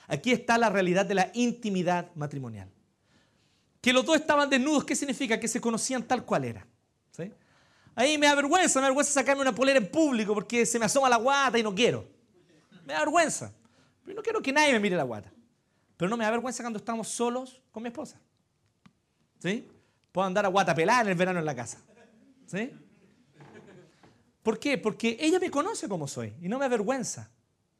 [0.06, 2.70] Aquí está la realidad de la intimidad matrimonial.
[3.80, 5.40] Que los dos estaban desnudos, ¿qué significa?
[5.40, 6.66] Que se conocían tal cual era.
[7.10, 7.32] ¿sí?
[7.94, 10.84] Ahí me da vergüenza, me da vergüenza sacarme una polera en público porque se me
[10.84, 12.06] asoma la guata y no quiero.
[12.84, 13.50] Me da vergüenza.
[14.04, 15.32] Pero no quiero que nadie me mire la guata.
[15.96, 18.20] Pero no me da vergüenza cuando estamos solos con mi esposa.
[19.38, 19.66] ¿Sí?
[20.12, 21.78] Puedo andar a guata pelada en el verano en la casa.
[22.44, 22.70] ¿Sí?
[24.44, 24.76] ¿Por qué?
[24.76, 27.30] Porque ella me conoce como soy y no me avergüenza.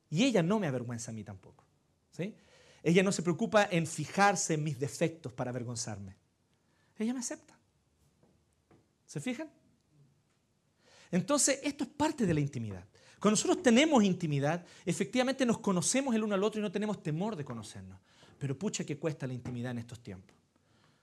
[0.08, 1.62] Y ella no me avergüenza a mí tampoco.
[2.10, 2.34] ¿sí?
[2.82, 6.16] Ella no se preocupa en fijarse en mis defectos para avergonzarme.
[6.98, 7.58] Ella me acepta.
[9.04, 9.50] ¿Se fijan?
[11.10, 12.86] Entonces, esto es parte de la intimidad.
[13.20, 17.36] Cuando nosotros tenemos intimidad, efectivamente nos conocemos el uno al otro y no tenemos temor
[17.36, 18.00] de conocernos.
[18.38, 20.34] Pero pucha que cuesta la intimidad en estos tiempos.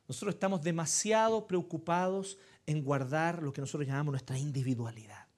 [0.08, 5.31] Nosotros estamos demasiado preocupados en guardar lo que nosotros llamamos nuestra individualidad.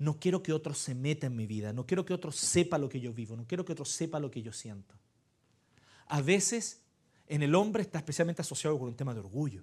[0.00, 2.88] No quiero que otro se meta en mi vida, no quiero que otro sepa lo
[2.88, 4.94] que yo vivo, no quiero que otro sepa lo que yo siento.
[6.06, 6.80] A veces
[7.26, 9.62] en el hombre está especialmente asociado con un tema de orgullo.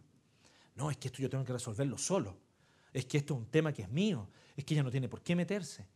[0.75, 2.37] No, es que esto yo tengo que resolverlo solo.
[2.93, 4.29] Es que esto es un tema que es mío.
[4.55, 5.87] Es que ella no tiene por qué meterse.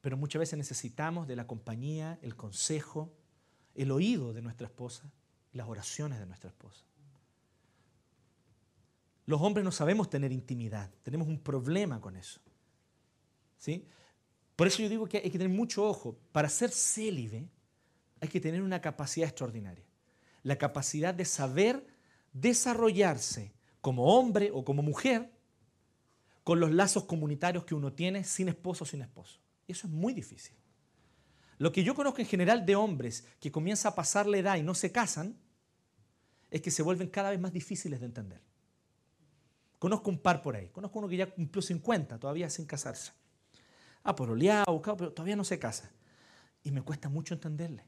[0.00, 3.12] Pero muchas veces necesitamos de la compañía, el consejo,
[3.74, 5.12] el oído de nuestra esposa,
[5.52, 6.82] las oraciones de nuestra esposa.
[9.26, 12.40] Los hombres no sabemos tener intimidad, tenemos un problema con eso.
[13.58, 13.86] ¿Sí?
[14.56, 16.18] Por eso yo digo que hay que tener mucho ojo.
[16.32, 17.48] Para ser célibe
[18.20, 19.84] hay que tener una capacidad extraordinaria.
[20.42, 21.86] La capacidad de saber
[22.32, 25.30] desarrollarse como hombre o como mujer
[26.44, 29.38] con los lazos comunitarios que uno tiene sin esposo o sin esposo.
[29.66, 30.56] Eso es muy difícil.
[31.58, 34.62] Lo que yo conozco en general de hombres que comienza a pasar la edad y
[34.62, 35.36] no se casan,
[36.50, 38.40] es que se vuelven cada vez más difíciles de entender.
[39.78, 40.68] Conozco un par por ahí.
[40.70, 43.12] Conozco uno que ya cumplió 50, todavía sin casarse.
[44.02, 45.90] Ah, por oleado, buscado, pero todavía no se casa.
[46.62, 47.84] Y me cuesta mucho entenderle.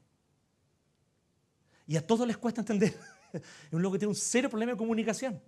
[1.87, 2.97] Y a todos les cuesta entender.
[3.33, 5.41] Es un loco que tiene un serio problema de comunicación.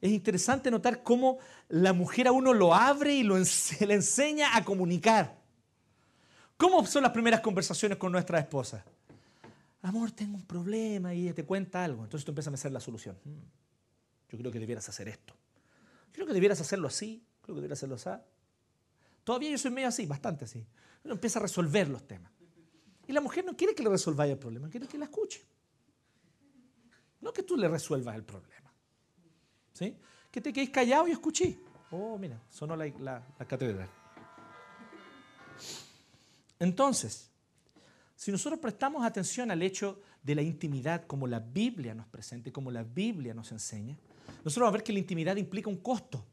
[0.00, 1.38] Es interesante notar cómo
[1.68, 3.36] la mujer a uno lo abre y lo
[3.80, 5.38] le enseña a comunicar.
[6.56, 8.84] ¿Cómo son las primeras conversaciones con nuestra esposa?
[9.82, 12.04] Amor, tengo un problema y ella te cuenta algo.
[12.04, 13.16] Entonces tú empiezas a hacer la solución.
[13.24, 13.38] Mm,
[14.30, 15.34] yo creo que debieras hacer esto.
[16.12, 17.24] Creo que debieras hacerlo así.
[17.42, 18.10] Creo que debieras hacerlo así.
[19.24, 20.64] Todavía yo soy medio así, bastante así.
[21.04, 22.32] Uno empieza a resolver los temas.
[23.06, 25.44] Y la mujer no quiere que le resolváis el problema, quiere que la escuche.
[27.20, 28.72] No que tú le resuelvas el problema.
[29.72, 29.96] ¿Sí?
[30.30, 31.58] Que te quedes callado y escuché.
[31.90, 33.88] Oh, mira, sonó la, la catedral.
[36.58, 37.30] Entonces,
[38.16, 42.52] si nosotros prestamos atención al hecho de la intimidad como la Biblia nos presenta y
[42.52, 43.98] como la Biblia nos enseña,
[44.44, 46.24] nosotros vamos a ver que la intimidad implica un costo.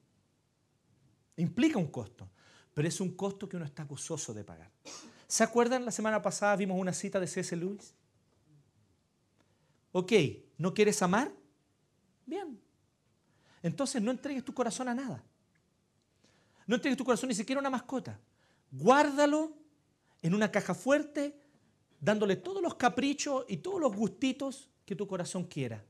[1.39, 2.29] Implica un costo,
[2.73, 4.69] pero es un costo que uno está gozoso de pagar.
[5.25, 5.85] ¿Se acuerdan?
[5.85, 7.55] La semana pasada vimos una cita de C.S.
[7.55, 7.93] Lewis.
[9.93, 10.11] Ok,
[10.57, 11.31] ¿no quieres amar?
[12.25, 12.59] Bien.
[13.63, 15.23] Entonces no entregues tu corazón a nada.
[16.67, 18.19] No entregues tu corazón ni siquiera a una mascota.
[18.71, 19.53] Guárdalo
[20.21, 21.39] en una caja fuerte,
[22.01, 25.85] dándole todos los caprichos y todos los gustitos que tu corazón quiera.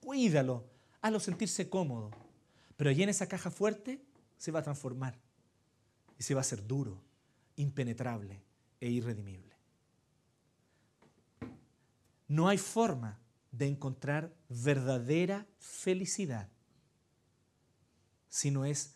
[0.00, 0.64] Cuídalo,
[1.02, 2.10] hazlo sentirse cómodo.
[2.76, 4.07] Pero allí en esa caja fuerte
[4.38, 5.18] se va a transformar
[6.18, 7.02] y se va a hacer duro,
[7.56, 8.40] impenetrable
[8.80, 9.56] e irredimible.
[12.28, 13.18] No hay forma
[13.50, 16.48] de encontrar verdadera felicidad
[18.28, 18.94] si no es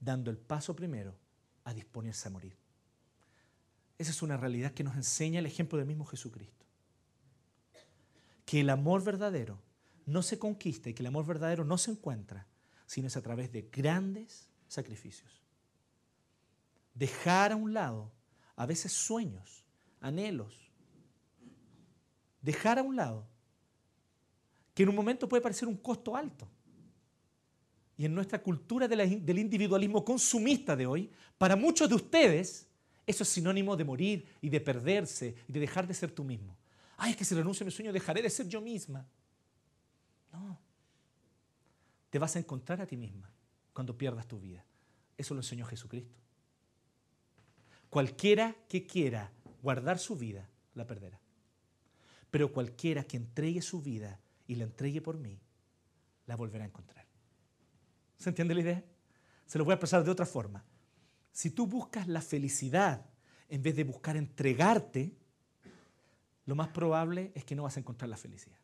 [0.00, 1.16] dando el paso primero
[1.64, 2.56] a disponerse a morir.
[3.98, 6.66] Esa es una realidad que nos enseña el ejemplo del mismo Jesucristo.
[8.44, 9.60] Que el amor verdadero
[10.06, 12.48] no se conquista y que el amor verdadero no se encuentra,
[12.86, 15.30] sino es a través de grandes sacrificios.
[16.94, 18.10] Dejar a un lado
[18.56, 19.64] a veces sueños,
[20.00, 20.70] anhelos.
[22.40, 23.26] Dejar a un lado
[24.74, 26.48] que en un momento puede parecer un costo alto.
[27.96, 32.66] Y en nuestra cultura del individualismo consumista de hoy, para muchos de ustedes,
[33.06, 36.56] eso es sinónimo de morir y de perderse y de dejar de ser tú mismo.
[36.96, 39.06] Ay, es que si renuncio a mi sueño dejaré de ser yo misma.
[40.32, 40.58] No.
[42.08, 43.32] Te vas a encontrar a ti misma
[43.72, 44.64] cuando pierdas tu vida.
[45.16, 46.14] Eso lo enseñó Jesucristo.
[47.90, 51.20] Cualquiera que quiera guardar su vida, la perderá.
[52.30, 55.38] Pero cualquiera que entregue su vida y la entregue por mí,
[56.26, 57.06] la volverá a encontrar.
[58.16, 58.84] ¿Se entiende la idea?
[59.46, 60.64] Se lo voy a expresar de otra forma.
[61.32, 63.04] Si tú buscas la felicidad
[63.48, 65.14] en vez de buscar entregarte,
[66.46, 68.61] lo más probable es que no vas a encontrar la felicidad.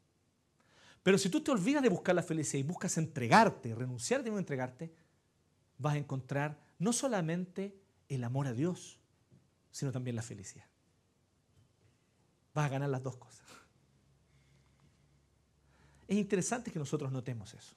[1.09, 4.39] Pero si tú te olvidas de buscar la felicidad y buscas entregarte, renunciar de no
[4.39, 4.93] entregarte,
[5.79, 7.81] vas a encontrar no solamente
[8.11, 9.01] el amor a Dios,
[9.71, 10.67] sino también la felicidad.
[12.53, 13.47] Vas a ganar las dos cosas.
[16.07, 17.75] Es interesante que nosotros notemos eso.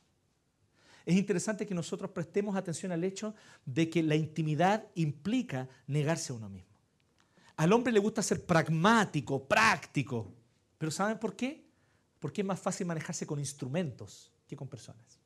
[1.06, 3.34] Es interesante que nosotros prestemos atención al hecho
[3.66, 6.76] de que la intimidad implica negarse a uno mismo.
[7.56, 10.34] Al hombre le gusta ser pragmático, práctico,
[10.78, 11.71] pero ¿saben por qué?
[12.22, 15.20] Porque es más fácil manejarse con instrumentos que con personas.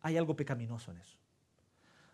[0.00, 1.16] hay algo pecaminoso en eso.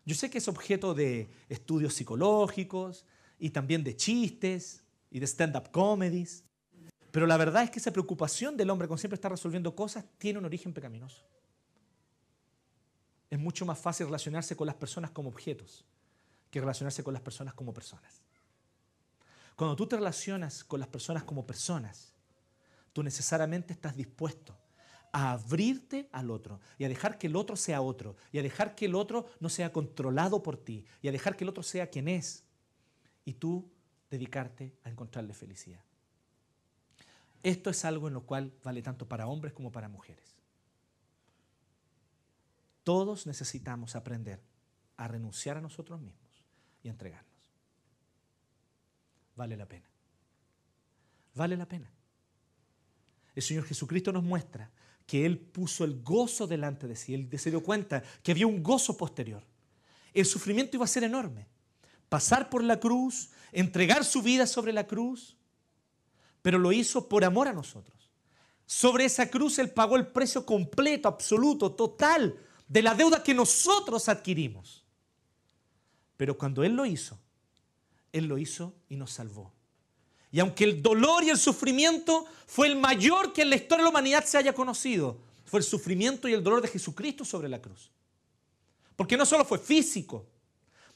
[0.04, 3.04] Yo sé que es objeto de estudios psicológicos
[3.38, 6.44] y también de chistes y de stand-up comedies,
[7.10, 10.38] pero la verdad es que esa preocupación del hombre con siempre estar resolviendo cosas tiene
[10.38, 11.24] un origen pecaminoso.
[13.28, 15.84] Es mucho más fácil relacionarse con las personas como objetos
[16.50, 18.22] que relacionarse con las personas como personas.
[19.56, 22.09] Cuando tú te relacionas con las personas como personas,
[22.92, 24.56] tú necesariamente estás dispuesto
[25.12, 28.74] a abrirte al otro y a dejar que el otro sea otro y a dejar
[28.74, 31.90] que el otro no sea controlado por ti y a dejar que el otro sea
[31.90, 32.44] quien es
[33.24, 33.70] y tú
[34.10, 35.84] dedicarte a encontrarle felicidad.
[37.42, 40.34] Esto es algo en lo cual vale tanto para hombres como para mujeres.
[42.84, 44.42] Todos necesitamos aprender
[44.96, 46.44] a renunciar a nosotros mismos
[46.82, 47.30] y entregarnos.
[49.36, 49.88] Vale la pena.
[51.34, 51.90] Vale la pena.
[53.34, 54.70] El Señor Jesucristo nos muestra
[55.06, 57.14] que Él puso el gozo delante de sí.
[57.14, 59.42] Él se dio cuenta que había un gozo posterior.
[60.12, 61.46] El sufrimiento iba a ser enorme.
[62.08, 65.36] Pasar por la cruz, entregar su vida sobre la cruz,
[66.42, 68.10] pero lo hizo por amor a nosotros.
[68.66, 72.36] Sobre esa cruz Él pagó el precio completo, absoluto, total
[72.68, 74.84] de la deuda que nosotros adquirimos.
[76.16, 77.18] Pero cuando Él lo hizo,
[78.12, 79.52] Él lo hizo y nos salvó.
[80.32, 83.84] Y aunque el dolor y el sufrimiento fue el mayor que en la historia de
[83.84, 87.60] la humanidad se haya conocido, fue el sufrimiento y el dolor de Jesucristo sobre la
[87.60, 87.90] cruz.
[88.94, 90.26] Porque no solo fue físico,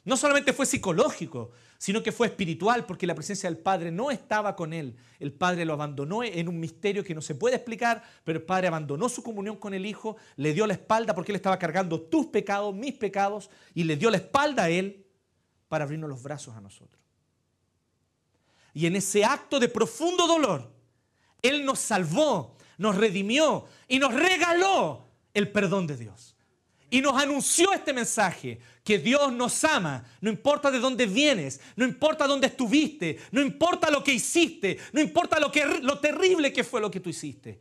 [0.05, 4.55] no solamente fue psicológico, sino que fue espiritual, porque la presencia del Padre no estaba
[4.55, 4.97] con él.
[5.19, 8.69] El Padre lo abandonó en un misterio que no se puede explicar, pero el Padre
[8.69, 12.27] abandonó su comunión con el Hijo, le dio la espalda porque él estaba cargando tus
[12.27, 15.05] pecados, mis pecados, y le dio la espalda a él
[15.69, 17.04] para abrirnos los brazos a nosotros.
[18.75, 20.71] Y en ese acto de profundo dolor,
[21.41, 26.35] Él nos salvó, nos redimió y nos regaló el perdón de Dios.
[26.91, 31.87] Y nos anunció este mensaje, que Dios nos ama, no importa de dónde vienes, no
[31.87, 35.51] importa dónde estuviste, no importa lo que hiciste, no importa lo,
[35.99, 37.59] terrible que fue lo que tú hiciste.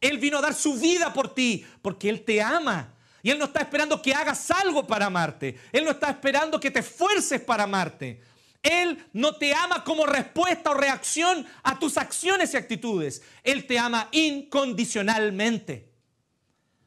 [0.00, 2.92] Él vino a dar su vida por ti, porque Él te ama.
[3.22, 5.56] Y Él no está esperando que hagas algo para amarte.
[5.72, 8.20] Él no está esperando que te esfuerces para amarte.
[8.64, 13.22] Él no te ama como respuesta o reacción a tus acciones y actitudes.
[13.42, 15.92] Él te ama incondicionalmente.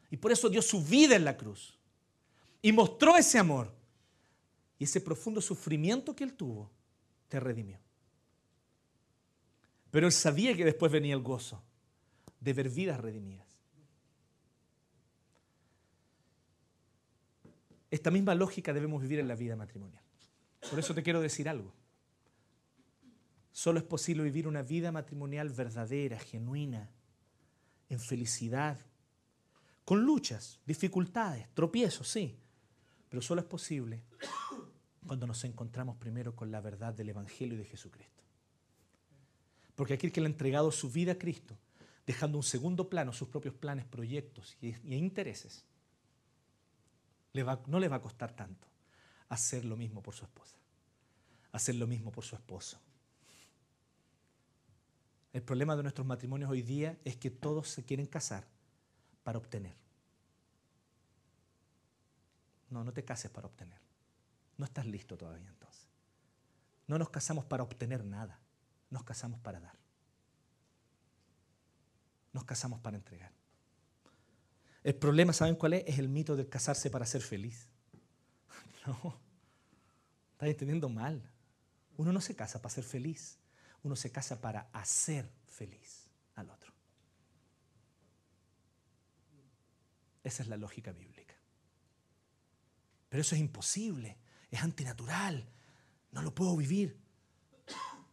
[0.10, 1.78] Y por eso dio su vida en la cruz.
[2.64, 3.72] Y mostró ese amor.
[4.80, 6.72] Y ese profundo sufrimiento que él tuvo,
[7.28, 7.80] te redimió.
[9.92, 11.62] Pero él sabía que después venía el gozo
[12.40, 13.46] de ver vidas redimidas.
[17.92, 20.07] Esta misma lógica debemos vivir en la vida matrimonial.
[20.70, 21.74] Por eso te quiero decir algo.
[23.52, 26.90] Solo es posible vivir una vida matrimonial verdadera, genuina,
[27.90, 28.78] en felicidad,
[29.86, 32.38] con luchas, dificultades, tropiezos, sí,
[33.10, 34.04] pero solo es posible
[35.06, 38.24] cuando nos encontramos primero con la verdad del Evangelio de Jesucristo.
[39.76, 41.58] Porque aquel que le ha entregado su vida a Cristo,
[42.06, 45.66] dejando un segundo plano sus propios planes, proyectos y, intereses,
[47.34, 48.68] no le va a costar tanto
[49.30, 50.57] hacer lo mismo por su esposa,
[51.52, 52.80] hacer lo mismo por su esposo.
[55.34, 58.48] El problema de nuestros matrimonios hoy día es que todos se quieren casar
[59.24, 59.76] para obtener.
[62.70, 63.80] No, no te cases para obtener.
[64.58, 65.88] No estás listo todavía entonces.
[66.88, 68.40] No nos casamos para obtener nada,
[68.90, 69.78] nos casamos para dar.
[72.34, 73.32] Nos casamos para entregar.
[74.84, 75.84] El problema, ¿saben cuál es?
[75.86, 77.68] Es el mito de casarse para ser feliz.
[78.88, 79.20] No,
[80.32, 81.22] estás entendiendo mal.
[81.98, 83.40] Uno no se casa para ser feliz,
[83.84, 86.72] uno se casa para hacer feliz al otro.
[90.24, 91.36] Esa es la lógica bíblica.
[93.10, 94.18] Pero eso es imposible,
[94.52, 95.50] es antinatural,
[96.12, 97.00] no lo puedo vivir.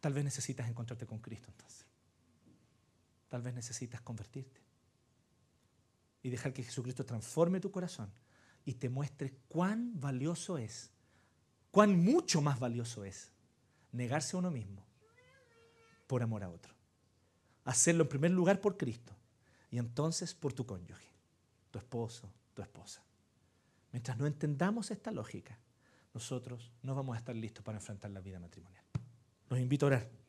[0.00, 1.86] Tal vez necesitas encontrarte con Cristo entonces.
[3.28, 4.60] Tal vez necesitas convertirte
[6.22, 8.10] y dejar que Jesucristo transforme tu corazón
[8.64, 10.90] y te muestre cuán valioso es,
[11.70, 13.33] cuán mucho más valioso es
[13.94, 14.84] negarse a uno mismo
[16.06, 16.74] por amor a otro.
[17.64, 19.14] Hacerlo en primer lugar por Cristo
[19.70, 21.08] y entonces por tu cónyuge,
[21.70, 23.02] tu esposo, tu esposa.
[23.92, 25.58] Mientras no entendamos esta lógica,
[26.12, 28.84] nosotros no vamos a estar listos para enfrentar la vida matrimonial.
[29.48, 30.23] Los invito a orar.